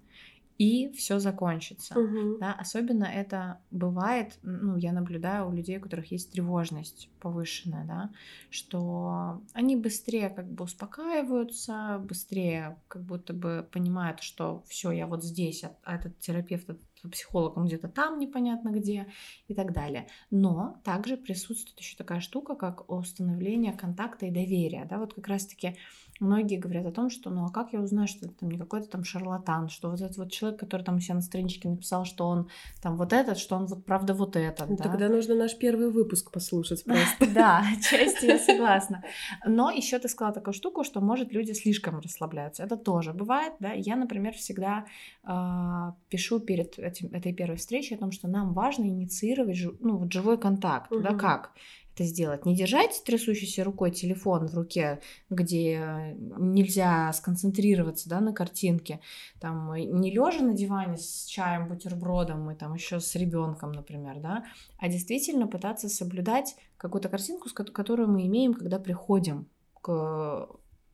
и 0.59 0.91
все 0.91 1.19
закончится. 1.19 1.97
Угу. 1.97 2.37
Да? 2.39 2.53
Особенно 2.53 3.05
это 3.05 3.61
бывает, 3.71 4.37
ну, 4.43 4.75
я 4.75 4.91
наблюдаю 4.91 5.47
у 5.47 5.53
людей, 5.53 5.77
у 5.77 5.81
которых 5.81 6.11
есть 6.11 6.33
тревожность 6.33 7.09
повышенная, 7.21 7.85
да, 7.85 8.09
что 8.49 9.41
они 9.53 9.77
быстрее 9.77 10.29
как 10.29 10.51
бы 10.51 10.65
успокаиваются, 10.65 12.03
быстрее 12.03 12.77
как 12.89 13.03
будто 13.03 13.33
бы 13.33 13.67
понимают, 13.71 14.21
что 14.21 14.63
все, 14.67 14.91
я 14.91 15.07
вот 15.07 15.23
здесь, 15.23 15.63
а, 15.63 15.71
а 15.83 15.95
этот 15.95 16.19
терапевт, 16.19 16.69
этот 16.69 16.83
психолог, 17.09 17.55
он 17.55 17.65
где-то 17.65 17.87
там 17.87 18.19
непонятно 18.19 18.69
где 18.69 19.07
и 19.47 19.53
так 19.53 19.71
далее. 19.71 20.07
Но 20.29 20.81
также 20.83 21.15
присутствует 21.15 21.79
еще 21.79 21.95
такая 21.95 22.19
штука, 22.19 22.55
как 22.55 22.89
установление 22.91 23.71
контакта 23.71 24.25
и 24.25 24.31
доверия, 24.31 24.85
да, 24.89 24.97
вот 24.97 25.13
как 25.13 25.27
раз-таки 25.29 25.77
многие 26.19 26.57
говорят 26.57 26.85
о 26.85 26.91
том, 26.91 27.09
что 27.09 27.29
ну 27.29 27.45
а 27.45 27.49
как 27.49 27.73
я 27.73 27.79
узнаю, 27.79 28.07
что 28.07 28.25
это 28.25 28.35
там 28.35 28.49
не 28.49 28.57
какой-то 28.57 28.87
там 28.87 29.03
шарлатан, 29.03 29.69
что 29.69 29.89
вот 29.89 30.01
этот 30.01 30.17
вот 30.17 30.31
человек, 30.31 30.59
который 30.59 30.83
там 30.83 30.97
у 30.97 30.99
себя 30.99 31.15
на 31.15 31.21
страничке 31.21 31.69
написал, 31.69 32.05
что 32.05 32.27
он 32.27 32.49
там 32.81 32.97
вот 32.97 33.13
этот, 33.13 33.37
что 33.37 33.55
он 33.55 33.65
вот 33.65 33.85
правда 33.85 34.13
вот 34.13 34.35
этот. 34.35 34.69
Ну, 34.69 34.77
да? 34.77 34.83
Тогда 34.83 35.09
нужно 35.09 35.35
наш 35.35 35.57
первый 35.57 35.89
выпуск 35.89 36.31
послушать 36.31 36.83
просто. 36.85 37.33
Да, 37.33 37.63
часть 37.81 38.21
я 38.23 38.39
согласна. 38.39 39.03
Но 39.45 39.71
еще 39.71 39.99
ты 39.99 40.09
сказала 40.09 40.33
такую 40.33 40.53
штуку, 40.53 40.83
что 40.83 41.01
может 41.01 41.31
люди 41.31 41.53
слишком 41.53 41.99
расслабляются. 41.99 42.63
Это 42.63 42.77
тоже 42.77 43.13
бывает, 43.13 43.53
да. 43.59 43.71
Я, 43.73 43.95
например, 43.95 44.33
всегда 44.33 44.85
а, 45.23 45.95
пишу 46.09 46.39
перед 46.39 46.77
этой 46.77 47.33
первой 47.33 47.57
встречей 47.57 47.95
о 47.95 47.99
том, 47.99 48.11
что 48.11 48.27
нам 48.27 48.53
важно 48.53 48.85
инициировать 48.85 49.57
ну, 49.79 49.97
вот 49.97 50.11
живой 50.11 50.37
контакт, 50.37 50.91
да, 50.91 51.13
как? 51.13 51.51
Это 51.93 52.03
сделать. 52.03 52.45
Не 52.45 52.55
держать 52.55 53.01
трясущейся 53.05 53.63
рукой 53.63 53.91
телефон 53.91 54.47
в 54.47 54.55
руке, 54.55 55.01
где 55.29 56.15
нельзя 56.37 57.11
сконцентрироваться 57.13 58.09
да, 58.09 58.19
на 58.21 58.33
картинке. 58.33 58.99
Там, 59.39 59.73
не 59.73 60.11
лежа 60.11 60.41
на 60.41 60.53
диване 60.53 60.97
с 60.97 61.25
чаем, 61.25 61.67
бутербродом 61.67 62.49
и 62.51 62.55
там 62.55 62.73
еще 62.73 62.99
с 62.99 63.15
ребенком, 63.15 63.71
например, 63.71 64.19
да, 64.19 64.45
а 64.77 64.87
действительно 64.87 65.47
пытаться 65.47 65.89
соблюдать 65.89 66.55
какую-то 66.77 67.09
картинку, 67.09 67.49
которую 67.49 68.09
мы 68.09 68.25
имеем, 68.27 68.53
когда 68.53 68.79
приходим 68.79 69.47
к 69.81 70.47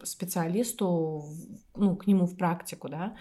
специалисту, 0.03 1.23
ну, 1.75 1.95
к 1.95 2.07
нему 2.07 2.25
в 2.25 2.35
практику, 2.37 2.89
да. 2.89 3.15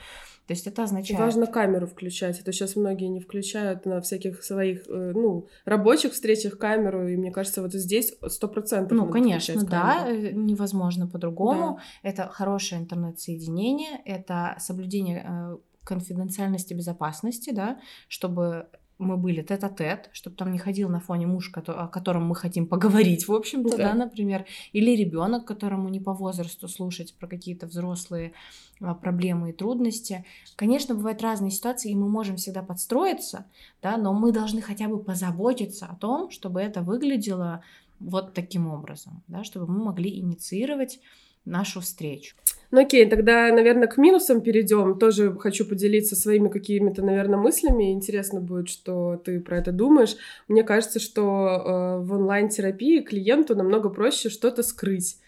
То 0.47 0.53
есть 0.53 0.67
это 0.67 0.83
означает... 0.83 1.19
Важно 1.19 1.47
камеру 1.47 1.87
включать. 1.87 2.39
Это 2.39 2.53
сейчас 2.53 2.77
многие 2.77 3.07
не 3.07 3.21
включают 3.21 3.87
на 3.87 4.01
всяких 4.01 4.43
своих, 4.45 4.87
э, 4.89 5.13
ну, 5.15 5.47
рабочих 5.65 6.13
встречах 6.13 6.59
камеру, 6.59 7.09
и 7.09 7.17
мне 7.17 7.31
кажется, 7.31 7.63
вот 7.63 7.73
здесь 7.73 8.15
сто 8.29 8.49
процентов 8.49 8.97
Ну, 8.97 9.09
конечно, 9.09 9.65
да, 9.65 10.05
э, 10.07 10.33
невозможно 10.33 11.07
по-другому. 11.07 11.79
Да. 12.03 12.11
Это 12.11 12.29
хорошее 12.29 12.83
интернет-соединение, 12.83 14.03
это 14.05 14.57
соблюдение 14.59 15.25
э, 15.27 15.57
конфиденциальности 15.85 16.75
безопасности, 16.75 17.51
да, 17.51 17.81
чтобы 18.09 18.67
мы 18.99 19.17
были 19.17 19.43
тет-а-тет, 19.43 20.11
чтобы 20.13 20.37
там 20.37 20.53
не 20.53 20.59
ходил 20.59 20.89
на 20.89 21.01
фоне 21.01 21.27
муж, 21.27 21.53
о 21.55 21.89
котором 21.89 22.27
мы 22.27 22.35
хотим 22.35 22.67
поговорить, 22.67 23.27
в 23.27 23.33
общем-то, 23.33 23.77
да, 23.77 23.93
да 23.93 23.95
например, 23.95 24.47
или 24.73 24.95
ребенок, 24.97 25.45
которому 25.47 25.89
не 25.89 26.01
по 26.01 26.13
возрасту 26.13 26.69
слушать 26.69 27.15
про 27.19 27.27
какие-то 27.27 27.67
взрослые 27.67 28.33
а, 28.81 28.95
проблемы 28.95 29.51
и 29.51 29.53
трудности. 29.53 30.25
Конечно, 30.57 30.95
бывают 30.95 31.23
разные 31.23 31.51
ситуации, 31.51 31.91
и 31.91 31.97
мы 31.97 32.09
можем 32.09 32.37
всегда 32.37 32.63
подстроиться, 32.63 33.47
да, 33.83 33.97
но 33.97 34.13
мы 34.13 34.33
должны 34.33 34.61
хотя 34.61 34.89
бы 34.89 35.03
позаботиться 35.03 35.87
о 35.87 35.97
том, 35.97 36.31
чтобы 36.31 36.61
это 36.61 36.83
выглядело 36.83 37.63
вот 37.99 38.35
таким 38.35 38.69
образом, 38.69 39.23
да, 39.29 39.45
чтобы 39.45 39.73
мы 39.73 39.85
могли 39.85 40.19
инициировать 40.19 41.01
нашу 41.45 41.81
встречу. 41.81 42.37
Ну 42.71 42.81
окей, 42.81 43.09
тогда, 43.09 43.53
наверное, 43.53 43.89
к 43.89 43.97
минусам 43.99 44.41
перейдем. 44.41 44.99
Тоже 44.99 45.35
хочу 45.35 45.65
поделиться 45.65 46.17
своими 46.17 46.49
какими-то, 46.49 47.03
наверное, 47.03 47.39
мыслями. 47.39 47.93
Интересно 47.93 48.41
будет, 48.41 48.69
что 48.69 49.21
ты 49.25 49.41
про 49.41 49.59
это 49.59 49.73
думаешь. 49.73 50.17
Мне 50.49 50.65
кажется, 50.65 50.99
что 50.99 51.23
э, 51.23 52.05
в 52.05 52.13
онлайн-терапии 52.13 53.01
клиенту 53.01 53.55
намного 53.55 53.91
проще 53.91 54.29
что-то 54.29 54.63
скрыть. 54.63 55.19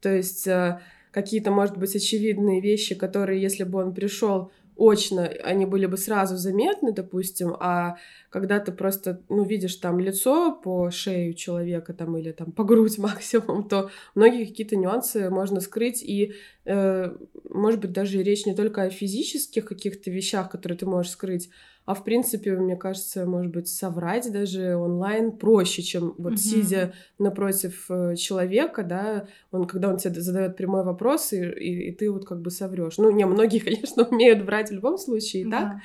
То 0.00 0.14
есть 0.14 0.46
э, 0.46 0.80
какие-то, 1.10 1.50
может 1.50 1.76
быть, 1.76 1.94
очевидные 1.94 2.60
вещи, 2.60 2.94
которые, 2.94 3.40
если 3.40 3.64
бы 3.64 3.78
он 3.78 3.94
пришел 3.94 4.50
очно, 4.76 5.24
они 5.24 5.66
были 5.66 5.86
бы 5.86 5.96
сразу 5.96 6.36
заметны, 6.36 6.92
допустим, 6.92 7.54
а 7.58 7.96
когда 8.30 8.60
ты 8.60 8.72
просто, 8.72 9.22
ну, 9.28 9.44
видишь 9.44 9.76
там 9.76 9.98
лицо 9.98 10.52
по 10.52 10.90
шею 10.90 11.34
человека 11.34 11.94
там 11.94 12.16
или 12.16 12.32
там 12.32 12.52
по 12.52 12.64
грудь 12.64 12.98
максимум, 12.98 13.68
то 13.68 13.90
многие 14.14 14.44
какие-то 14.44 14.76
нюансы 14.76 15.30
можно 15.30 15.60
скрыть, 15.60 16.02
и, 16.02 16.34
э, 16.64 17.16
может 17.48 17.80
быть, 17.80 17.92
даже 17.92 18.22
речь 18.22 18.46
не 18.46 18.54
только 18.54 18.82
о 18.82 18.90
физических 18.90 19.64
каких-то 19.64 20.10
вещах, 20.10 20.50
которые 20.50 20.78
ты 20.78 20.86
можешь 20.86 21.12
скрыть, 21.12 21.48
а 21.86 21.94
в 21.94 22.02
принципе, 22.02 22.52
мне 22.56 22.76
кажется, 22.76 23.24
может 23.26 23.52
быть, 23.52 23.68
соврать 23.68 24.30
даже 24.32 24.76
онлайн 24.76 25.30
проще, 25.30 25.82
чем 25.82 26.14
вот 26.18 26.32
угу. 26.32 26.36
сидя 26.36 26.92
напротив 27.18 27.86
э, 27.88 28.16
человека, 28.16 28.82
да, 28.82 29.28
он, 29.52 29.66
когда 29.66 29.88
он 29.88 29.96
тебе 29.96 30.20
задает 30.20 30.56
прямой 30.56 30.82
вопрос, 30.84 31.32
и, 31.32 31.38
и, 31.38 31.88
и 31.88 31.92
ты 31.92 32.10
вот 32.10 32.26
как 32.26 32.40
бы 32.40 32.50
соврешь. 32.50 32.98
Ну, 32.98 33.10
не, 33.12 33.24
многие, 33.24 33.58
конечно, 33.64 34.02
умеют 34.02 34.42
врать 34.42 34.70
в 34.70 34.74
любом 34.74 34.98
случае, 34.98 35.48
да. 35.48 35.60
так, 35.60 35.76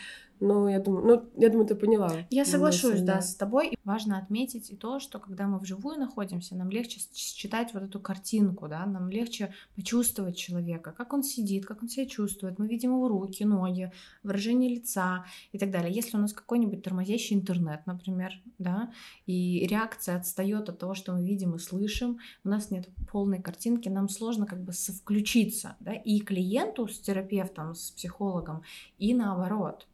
но 0.41 0.67
я 0.67 0.79
думаю, 0.79 1.05
ну, 1.05 1.29
я 1.37 1.49
думаю, 1.49 1.67
ты 1.67 1.75
поняла. 1.75 2.11
Я 2.31 2.45
соглашусь, 2.45 3.01
да, 3.01 3.15
да, 3.15 3.21
с 3.21 3.35
тобой. 3.35 3.69
И 3.69 3.77
важно 3.85 4.17
отметить 4.17 4.71
и 4.71 4.75
то, 4.75 4.99
что 4.99 5.19
когда 5.19 5.47
мы 5.47 5.59
вживую 5.59 5.99
находимся, 5.99 6.55
нам 6.55 6.71
легче 6.71 6.99
считать 7.13 7.73
вот 7.73 7.83
эту 7.83 7.99
картинку, 7.99 8.67
да, 8.67 8.85
нам 8.87 9.09
легче 9.09 9.53
почувствовать 9.75 10.35
человека, 10.35 10.93
как 10.97 11.13
он 11.13 11.21
сидит, 11.21 11.67
как 11.67 11.83
он 11.83 11.89
себя 11.89 12.07
чувствует. 12.07 12.57
Мы 12.57 12.67
видим 12.67 12.91
его 12.91 13.07
руки, 13.07 13.45
ноги, 13.45 13.91
выражение 14.23 14.73
лица 14.73 15.25
и 15.51 15.59
так 15.59 15.69
далее. 15.69 15.93
Если 15.93 16.17
у 16.17 16.19
нас 16.19 16.33
какой-нибудь 16.33 16.83
тормозящий 16.83 17.35
интернет, 17.35 17.85
например, 17.85 18.33
да, 18.57 18.91
и 19.27 19.67
реакция 19.67 20.17
отстает 20.17 20.69
от 20.69 20.79
того, 20.79 20.95
что 20.95 21.13
мы 21.13 21.23
видим 21.23 21.53
и 21.53 21.59
слышим, 21.59 22.17
у 22.43 22.49
нас 22.49 22.71
нет 22.71 22.89
полной 23.11 23.39
картинки, 23.39 23.89
нам 23.89 24.09
сложно 24.09 24.47
как 24.47 24.63
бы 24.63 24.73
совключиться, 24.73 25.75
да, 25.79 25.93
и 25.93 26.19
клиенту 26.19 26.87
с 26.87 26.99
терапевтом, 26.99 27.75
с 27.75 27.91
психологом, 27.91 28.63
и 28.97 29.13
наоборот. 29.13 29.87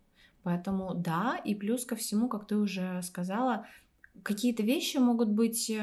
Поэтому 0.48 0.94
да, 0.94 1.38
и 1.44 1.56
плюс 1.56 1.84
ко 1.84 1.98
всему, 1.98 2.30
как 2.30 2.48
ты 2.48 2.56
уже 2.56 3.02
сказала, 3.04 3.66
какие-то 4.24 4.64
вещи 4.64 4.96
могут 4.96 5.30
быть 5.30 5.70
э, 5.70 5.74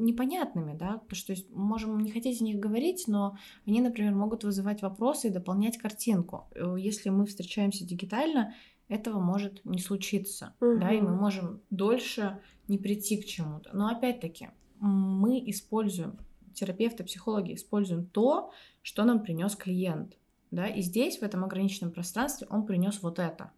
непонятными, 0.00 0.76
да, 0.76 0.94
потому 0.94 1.14
что 1.14 1.32
есть, 1.32 1.48
можем 1.52 2.00
не 2.00 2.10
хотеть 2.10 2.40
о 2.40 2.44
них 2.44 2.58
говорить, 2.58 3.04
но 3.06 3.38
они, 3.64 3.80
например, 3.80 4.12
могут 4.12 4.42
вызывать 4.42 4.82
вопросы 4.82 5.28
и 5.28 5.30
дополнять 5.30 5.78
картинку. 5.78 6.48
Э, 6.56 6.74
если 6.76 7.08
мы 7.10 7.24
встречаемся 7.24 7.86
дигитально, 7.86 8.56
этого 8.88 9.20
может 9.20 9.64
не 9.64 9.78
случиться, 9.78 10.56
угу. 10.60 10.80
да, 10.80 10.90
и 10.90 11.00
мы 11.00 11.14
можем 11.14 11.60
дольше 11.70 12.40
не 12.66 12.78
прийти 12.78 13.22
к 13.22 13.26
чему-то. 13.26 13.70
Но 13.76 13.86
опять-таки 13.86 14.48
мы 14.80 15.38
используем, 15.48 16.18
терапевты, 16.52 17.04
психологи 17.04 17.54
используем 17.54 18.06
то, 18.06 18.50
что 18.82 19.04
нам 19.04 19.22
принес 19.22 19.54
клиент, 19.54 20.18
да, 20.50 20.66
и 20.66 20.82
здесь 20.82 21.18
в 21.18 21.22
этом 21.22 21.44
ограниченном 21.44 21.92
пространстве 21.92 22.48
он 22.50 22.66
принес 22.66 23.00
вот 23.00 23.20
это. 23.20 23.52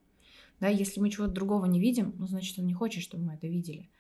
Да, 0.61 0.69
если 0.69 1.01
мы 1.01 1.11
чего-то 1.11 1.33
другого 1.33 1.67
не 1.67 1.81
видим, 1.81 2.15
ну, 2.19 2.27
значит, 2.27 2.59
он 2.59 2.67
не 2.67 2.75
хочет, 2.75 3.03
чтобы 3.03 3.25
мы 3.25 3.35
это 3.35 3.47
видели. 3.47 3.91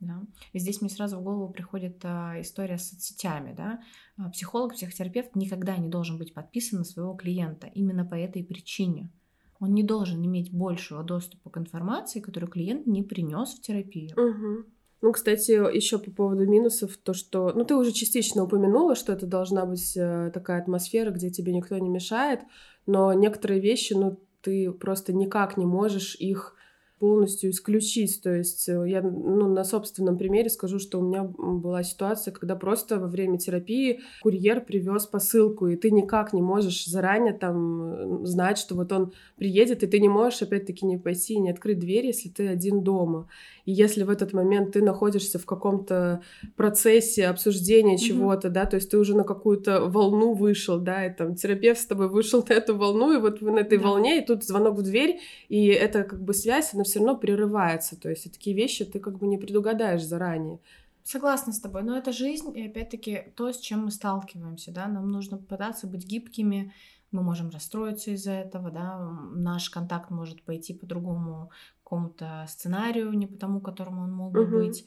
Да? 0.00 0.22
И 0.52 0.58
здесь 0.58 0.80
мне 0.80 0.90
сразу 0.90 1.18
в 1.18 1.22
голову 1.22 1.48
приходит 1.52 2.00
а, 2.04 2.40
история 2.40 2.78
с 2.78 2.90
соцсетями. 2.90 3.54
Да? 3.56 3.80
А, 4.18 4.30
психолог, 4.30 4.74
психотерапевт 4.74 5.34
никогда 5.34 5.76
не 5.76 5.88
должен 5.88 6.18
быть 6.18 6.34
подписан 6.34 6.80
на 6.80 6.84
своего 6.84 7.14
клиента 7.14 7.66
именно 7.74 8.04
по 8.04 8.14
этой 8.14 8.44
причине. 8.44 9.10
Он 9.58 9.72
не 9.72 9.82
должен 9.82 10.24
иметь 10.24 10.52
большего 10.52 11.02
доступа 11.02 11.48
к 11.48 11.56
информации, 11.56 12.20
которую 12.20 12.50
клиент 12.50 12.86
не 12.86 13.02
принес 13.02 13.54
в 13.54 13.62
терапию. 13.62 14.12
Угу. 14.12 14.66
Ну, 15.02 15.12
кстати, 15.12 15.52
еще 15.52 15.98
по 15.98 16.10
поводу 16.10 16.46
минусов, 16.46 16.96
то, 16.96 17.14
что, 17.14 17.52
ну, 17.54 17.64
ты 17.64 17.74
уже 17.74 17.92
частично 17.92 18.44
упомянула, 18.44 18.94
что 18.94 19.12
это 19.12 19.26
должна 19.26 19.64
быть 19.64 19.96
э, 19.96 20.30
такая 20.32 20.60
атмосфера, 20.60 21.10
где 21.10 21.30
тебе 21.30 21.54
никто 21.54 21.78
не 21.78 21.88
мешает, 21.88 22.40
но 22.86 23.12
некоторые 23.12 23.60
вещи, 23.60 23.92
ну, 23.92 24.18
ты 24.46 24.70
просто 24.70 25.12
никак 25.12 25.56
не 25.56 25.66
можешь 25.66 26.14
их 26.14 26.55
полностью 26.98 27.50
исключить. 27.50 28.22
То 28.22 28.34
есть 28.34 28.68
э, 28.68 28.84
я 28.88 29.02
ну, 29.02 29.52
на 29.52 29.64
собственном 29.64 30.16
примере 30.16 30.48
скажу, 30.48 30.78
что 30.78 30.98
у 30.98 31.02
меня 31.02 31.24
была 31.24 31.82
ситуация, 31.82 32.32
когда 32.32 32.56
просто 32.56 32.98
во 32.98 33.06
время 33.06 33.38
терапии 33.38 34.00
курьер 34.22 34.62
привез 34.62 35.06
посылку, 35.06 35.68
и 35.68 35.76
ты 35.76 35.90
никак 35.90 36.32
не 36.32 36.40
можешь 36.40 36.86
заранее 36.86 37.34
там 37.34 38.22
э, 38.22 38.26
знать, 38.26 38.56
что 38.56 38.74
вот 38.74 38.92
он 38.92 39.12
приедет, 39.36 39.82
и 39.82 39.86
ты 39.86 40.00
не 40.00 40.08
можешь 40.08 40.42
опять-таки 40.42 40.86
не 40.86 40.96
пойти 40.96 41.34
и 41.34 41.40
не 41.40 41.50
открыть 41.50 41.78
дверь, 41.78 42.06
если 42.06 42.30
ты 42.30 42.48
один 42.48 42.82
дома. 42.82 43.28
И 43.66 43.72
если 43.72 44.04
в 44.04 44.10
этот 44.10 44.32
момент 44.32 44.72
ты 44.72 44.82
находишься 44.82 45.38
в 45.38 45.44
каком-то 45.44 46.22
процессе 46.56 47.26
обсуждения 47.26 47.98
чего-то, 47.98 48.48
mm-hmm. 48.48 48.52
да, 48.52 48.64
то 48.64 48.76
есть 48.76 48.90
ты 48.90 48.96
уже 48.96 49.14
на 49.14 49.24
какую-то 49.24 49.84
волну 49.86 50.32
вышел, 50.32 50.78
да, 50.78 51.04
и 51.04 51.14
там 51.14 51.34
терапевт 51.34 51.80
с 51.80 51.86
тобой 51.86 52.08
вышел 52.08 52.44
на 52.48 52.54
эту 52.54 52.76
волну, 52.76 53.12
и 53.12 53.20
вот 53.20 53.42
вы 53.42 53.50
на 53.50 53.58
этой 53.58 53.78
да. 53.78 53.84
волне, 53.84 54.22
и 54.22 54.26
тут 54.26 54.44
звонок 54.44 54.78
в 54.78 54.82
дверь, 54.82 55.18
и 55.48 55.66
это 55.66 56.04
как 56.04 56.22
бы 56.22 56.32
связь, 56.32 56.72
она 56.72 56.84
все 56.86 56.98
равно 57.00 57.16
прерывается. 57.16 58.00
То 58.00 58.08
есть 58.08 58.30
такие 58.32 58.56
вещи 58.56 58.84
ты 58.84 58.98
как 58.98 59.18
бы 59.18 59.26
не 59.26 59.38
предугадаешь 59.38 60.04
заранее. 60.04 60.60
Согласна 61.02 61.52
с 61.52 61.60
тобой, 61.60 61.84
но 61.84 61.96
это 61.96 62.10
жизнь, 62.10 62.56
и 62.58 62.66
опять-таки 62.66 63.32
то, 63.36 63.52
с 63.52 63.58
чем 63.58 63.84
мы 63.84 63.90
сталкиваемся, 63.92 64.72
да, 64.72 64.88
нам 64.88 65.08
нужно 65.08 65.38
пытаться 65.38 65.86
быть 65.86 66.04
гибкими, 66.04 66.72
мы 67.12 67.22
можем 67.22 67.50
расстроиться 67.50 68.10
из-за 68.10 68.32
этого, 68.32 68.72
да, 68.72 68.98
наш 69.32 69.70
контакт 69.70 70.10
может 70.10 70.42
пойти 70.42 70.74
по 70.74 70.84
другому 70.84 71.50
какому-то 71.84 72.44
сценарию, 72.48 73.12
не 73.12 73.28
по 73.28 73.36
тому, 73.36 73.60
которому 73.60 74.02
он 74.02 74.12
мог 74.12 74.32
бы 74.32 74.42
угу. 74.42 74.56
быть. 74.56 74.84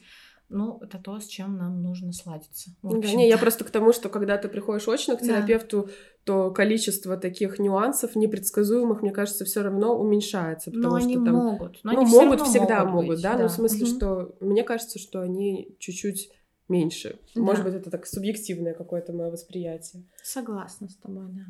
Ну, 0.52 0.78
это 0.82 0.98
то, 0.98 1.20
с 1.20 1.26
чем 1.26 1.56
нам 1.56 1.80
нужно 1.80 2.12
сладиться. 2.12 2.70
Да, 2.82 2.98
не, 2.98 3.28
я 3.28 3.38
просто 3.38 3.64
к 3.64 3.70
тому, 3.70 3.92
что 3.92 4.08
когда 4.08 4.36
ты 4.36 4.48
приходишь 4.48 4.88
очно 4.88 5.16
к 5.16 5.20
терапевту, 5.20 5.84
да. 5.84 5.92
то 6.24 6.50
количество 6.50 7.16
таких 7.16 7.60
нюансов 7.60 8.16
непредсказуемых, 8.16 9.00
мне 9.00 9.12
кажется, 9.12 9.44
все 9.44 9.62
равно 9.62 9.96
уменьшается. 9.96 10.72
Потому 10.72 10.94
но 10.94 11.00
что 11.00 11.08
они 11.08 11.14
там, 11.14 11.34
могут. 11.34 11.78
Но 11.84 11.92
ну, 11.92 12.00
они 12.00 12.10
могут, 12.10 12.40
всегда 12.42 12.84
могут, 12.84 13.08
быть, 13.08 13.22
да? 13.22 13.34
да. 13.34 13.44
Ну, 13.44 13.48
в 13.48 13.52
смысле, 13.52 13.86
угу. 13.86 13.94
что 13.94 14.36
мне 14.40 14.64
кажется, 14.64 14.98
что 14.98 15.20
они 15.20 15.76
чуть-чуть 15.78 16.32
меньше. 16.68 17.20
Да. 17.36 17.42
Может 17.42 17.64
быть, 17.64 17.74
это 17.74 17.88
так 17.88 18.04
субъективное 18.06 18.74
какое-то 18.74 19.12
мое 19.12 19.30
восприятие. 19.30 20.04
Согласна 20.22 20.88
с 20.88 20.96
тобой, 20.96 21.26
да. 21.28 21.42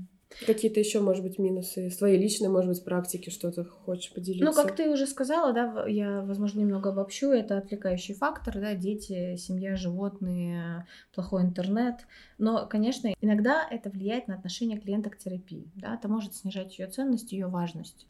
Какие-то 0.46 0.78
еще, 0.78 1.00
может 1.00 1.24
быть, 1.24 1.38
минусы 1.38 1.90
своей 1.90 2.16
личной, 2.16 2.48
может 2.48 2.70
быть, 2.70 2.84
практики, 2.84 3.30
что-то 3.30 3.64
хочешь 3.64 4.12
поделиться? 4.12 4.44
Ну, 4.44 4.52
как 4.54 4.76
ты 4.76 4.88
уже 4.88 5.06
сказала, 5.06 5.52
да, 5.52 5.84
я, 5.86 6.22
возможно, 6.22 6.60
немного 6.60 6.90
обобщу, 6.90 7.30
это 7.30 7.58
отвлекающий 7.58 8.14
фактор, 8.14 8.54
да, 8.60 8.74
дети, 8.74 9.36
семья, 9.36 9.76
животные, 9.76 10.86
плохой 11.12 11.42
интернет. 11.42 12.06
Но, 12.38 12.66
конечно, 12.66 13.12
иногда 13.20 13.66
это 13.68 13.90
влияет 13.90 14.28
на 14.28 14.36
отношение 14.36 14.78
клиента 14.78 15.10
к 15.10 15.18
терапии, 15.18 15.70
да, 15.74 15.94
это 15.94 16.08
может 16.08 16.34
снижать 16.34 16.78
ее 16.78 16.86
ценность, 16.86 17.32
ее 17.32 17.48
важность. 17.48 18.06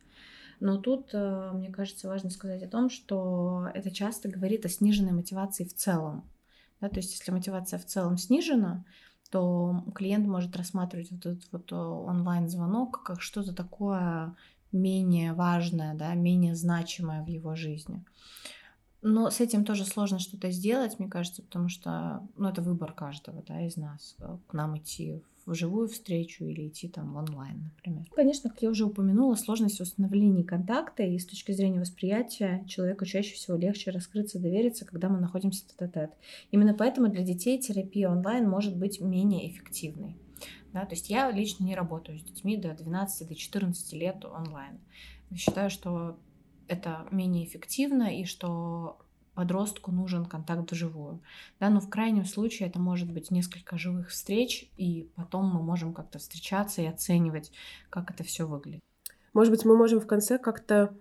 Но 0.61 0.77
тут, 0.77 1.11
э, 1.15 1.51
мне 1.55 1.71
кажется, 1.71 2.07
важно 2.07 2.29
сказать 2.29 2.63
о 2.63 2.69
том, 2.69 2.91
что 2.91 3.69
это 3.75 3.91
часто 3.91 4.29
говорит 4.29 4.67
о 4.67 4.69
сниженной 4.69 5.13
мотивации 5.13 5.65
в 5.65 5.75
целом. 5.75 6.31
Да, 6.83 6.89
то 6.89 6.97
есть, 6.97 7.13
если 7.13 7.33
мотивация 7.33 7.79
в 7.79 7.87
целом 7.87 8.19
снижена, 8.19 8.85
то 9.31 9.85
клиент 9.95 10.27
может 10.27 10.57
рассматривать 10.57 11.11
вот 11.13 11.27
этот 11.27 11.53
вот 11.53 11.73
э, 11.73 11.77
онлайн-звонок 11.77 13.03
как 13.03 13.23
что-то 13.23 13.55
такое 13.55 14.35
менее 14.73 15.33
важное, 15.33 15.95
да, 15.95 16.15
менее 16.15 16.55
значимое 16.55 17.23
в 17.23 17.29
его 17.29 17.55
жизни. 17.55 18.05
Но 19.03 19.31
с 19.31 19.41
этим 19.41 19.65
тоже 19.65 19.85
сложно 19.85 20.19
что-то 20.19 20.51
сделать, 20.51 20.99
мне 20.99 21.09
кажется, 21.09 21.43
потому 21.43 21.69
что 21.69 22.27
ну, 22.37 22.49
это 22.49 22.61
выбор 22.61 22.93
каждого 22.93 23.43
да, 23.47 23.61
из 23.67 23.77
нас, 23.77 24.15
э, 24.19 24.37
к 24.47 24.53
нам 24.53 24.77
идти 24.77 25.23
в 25.47 25.55
живую 25.55 25.89
встречу 25.89 26.45
или 26.45 26.69
идти 26.69 26.89
там 26.89 27.15
в 27.15 27.17
онлайн, 27.17 27.71
например. 27.75 28.05
Конечно, 28.15 28.51
как 28.51 28.63
я 28.63 28.71
уже 28.71 28.85
упомянула, 28.85 29.35
сложность 29.37 29.79
в 29.79 29.83
установлении 29.83 30.43
контакта 30.43 31.03
и 31.03 31.19
с 31.19 31.27
точки 31.27 31.53
зрения 31.53 31.81
восприятия 31.81 32.65
человеку 32.69 33.07
чаще 33.07 33.35
всего 33.35 33.57
легче 33.57 33.91
раскрыться, 33.91 34.39
довериться, 34.39 34.85
когда 34.85 35.09
мы 35.09 35.19
находимся 35.19 35.67
тет-а-тет. 35.67 36.13
Именно 36.51 36.75
поэтому 36.75 37.09
для 37.09 37.23
детей 37.23 37.59
терапия 37.59 38.11
онлайн 38.11 38.49
может 38.49 38.77
быть 38.77 39.01
менее 39.01 39.51
эффективной. 39.51 40.17
Да, 40.73 40.85
то 40.85 40.95
есть 40.95 41.11
я 41.11 41.31
лично 41.31 41.65
не 41.65 41.75
работаю 41.75 42.19
с 42.19 42.23
детьми 42.23 42.57
до 42.57 42.75
12 42.75 43.29
до 43.29 43.35
14 43.35 43.93
лет 43.95 44.25
онлайн. 44.25 44.79
Считаю, 45.35 45.71
что 45.71 46.17
это 46.71 47.07
менее 47.11 47.45
эффективно 47.45 48.17
и 48.17 48.25
что 48.25 48.99
подростку 49.35 49.91
нужен 49.91 50.27
контакт 50.27 50.71
вживую. 50.71 51.21
Да, 51.59 51.71
но 51.71 51.81
в 51.81 51.89
крайнем 51.89 52.25
случае 52.25 52.69
это 52.69 52.79
может 52.79 53.11
быть 53.13 53.31
несколько 53.31 53.79
живых 53.79 54.11
встреч, 54.11 54.71
и 54.77 55.09
потом 55.17 55.47
мы 55.47 55.63
можем 55.63 55.93
как-то 55.95 56.19
встречаться 56.19 56.83
и 56.83 56.87
оценивать, 56.87 57.51
как 57.91 58.11
это 58.11 58.23
все 58.23 58.47
выглядит. 58.47 58.81
Может 59.33 59.53
быть, 59.53 59.65
мы 59.65 59.77
можем 59.77 60.01
в 60.01 60.07
конце 60.07 60.39
как-то 60.39 60.95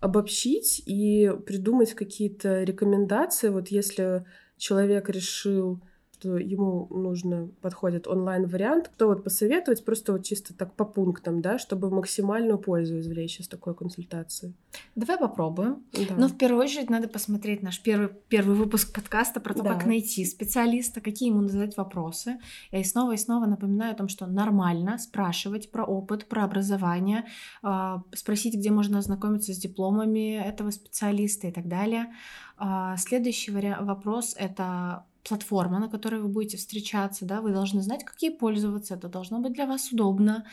обобщить 0.00 0.82
и 0.86 1.32
придумать 1.46 1.94
какие-то 1.94 2.64
рекомендации, 2.64 3.48
вот 3.48 3.68
если 3.68 4.26
человек 4.56 5.08
решил 5.08 5.80
что 6.18 6.38
ему 6.38 6.86
нужно, 6.90 7.48
подходит 7.60 8.06
онлайн-вариант, 8.06 8.90
то 8.96 9.06
вот 9.06 9.24
посоветовать 9.24 9.84
просто 9.84 10.12
вот 10.12 10.24
чисто 10.24 10.54
так 10.54 10.74
по 10.74 10.84
пунктам, 10.84 11.42
да, 11.42 11.58
чтобы 11.58 11.90
максимальную 11.90 12.58
пользу 12.58 12.98
извлечь 12.98 13.40
из 13.40 13.48
такой 13.48 13.74
консультации? 13.74 14.54
Давай 14.94 15.18
попробуем. 15.18 15.84
Да. 15.92 16.14
Но 16.16 16.28
в 16.28 16.36
первую 16.36 16.62
очередь 16.64 16.90
надо 16.90 17.08
посмотреть 17.08 17.62
наш 17.62 17.82
первый, 17.82 18.08
первый 18.28 18.56
выпуск 18.56 18.94
подкаста 18.94 19.40
про 19.40 19.54
то, 19.54 19.62
да. 19.62 19.74
как 19.74 19.86
найти 19.86 20.24
специалиста, 20.24 21.00
какие 21.00 21.28
ему 21.28 21.46
задать 21.48 21.76
вопросы. 21.76 22.38
Я 22.72 22.80
и 22.80 22.84
снова 22.84 23.12
и 23.12 23.16
снова 23.16 23.46
напоминаю 23.46 23.92
о 23.92 23.96
том, 23.96 24.08
что 24.08 24.26
нормально 24.26 24.98
спрашивать 24.98 25.70
про 25.70 25.84
опыт, 25.84 26.26
про 26.26 26.44
образование, 26.44 27.24
э, 27.62 27.96
спросить, 28.14 28.54
где 28.54 28.70
можно 28.70 28.98
ознакомиться 28.98 29.52
с 29.52 29.58
дипломами 29.58 30.36
этого 30.36 30.70
специалиста 30.70 31.48
и 31.48 31.52
так 31.52 31.68
далее. 31.68 32.12
Э, 32.58 32.94
следующий 32.96 33.50
вопрос— 33.50 34.34
это 34.38 35.04
платформа, 35.28 35.78
на 35.78 35.88
которой 35.88 36.20
вы 36.20 36.28
будете 36.28 36.56
встречаться, 36.56 37.24
да, 37.24 37.40
вы 37.40 37.52
должны 37.52 37.82
знать, 37.82 38.04
как 38.04 38.22
ей 38.22 38.30
пользоваться, 38.30 38.94
это 38.94 39.08
должно 39.08 39.40
быть 39.40 39.52
для 39.52 39.66
вас 39.66 39.92
удобно, 39.92 40.44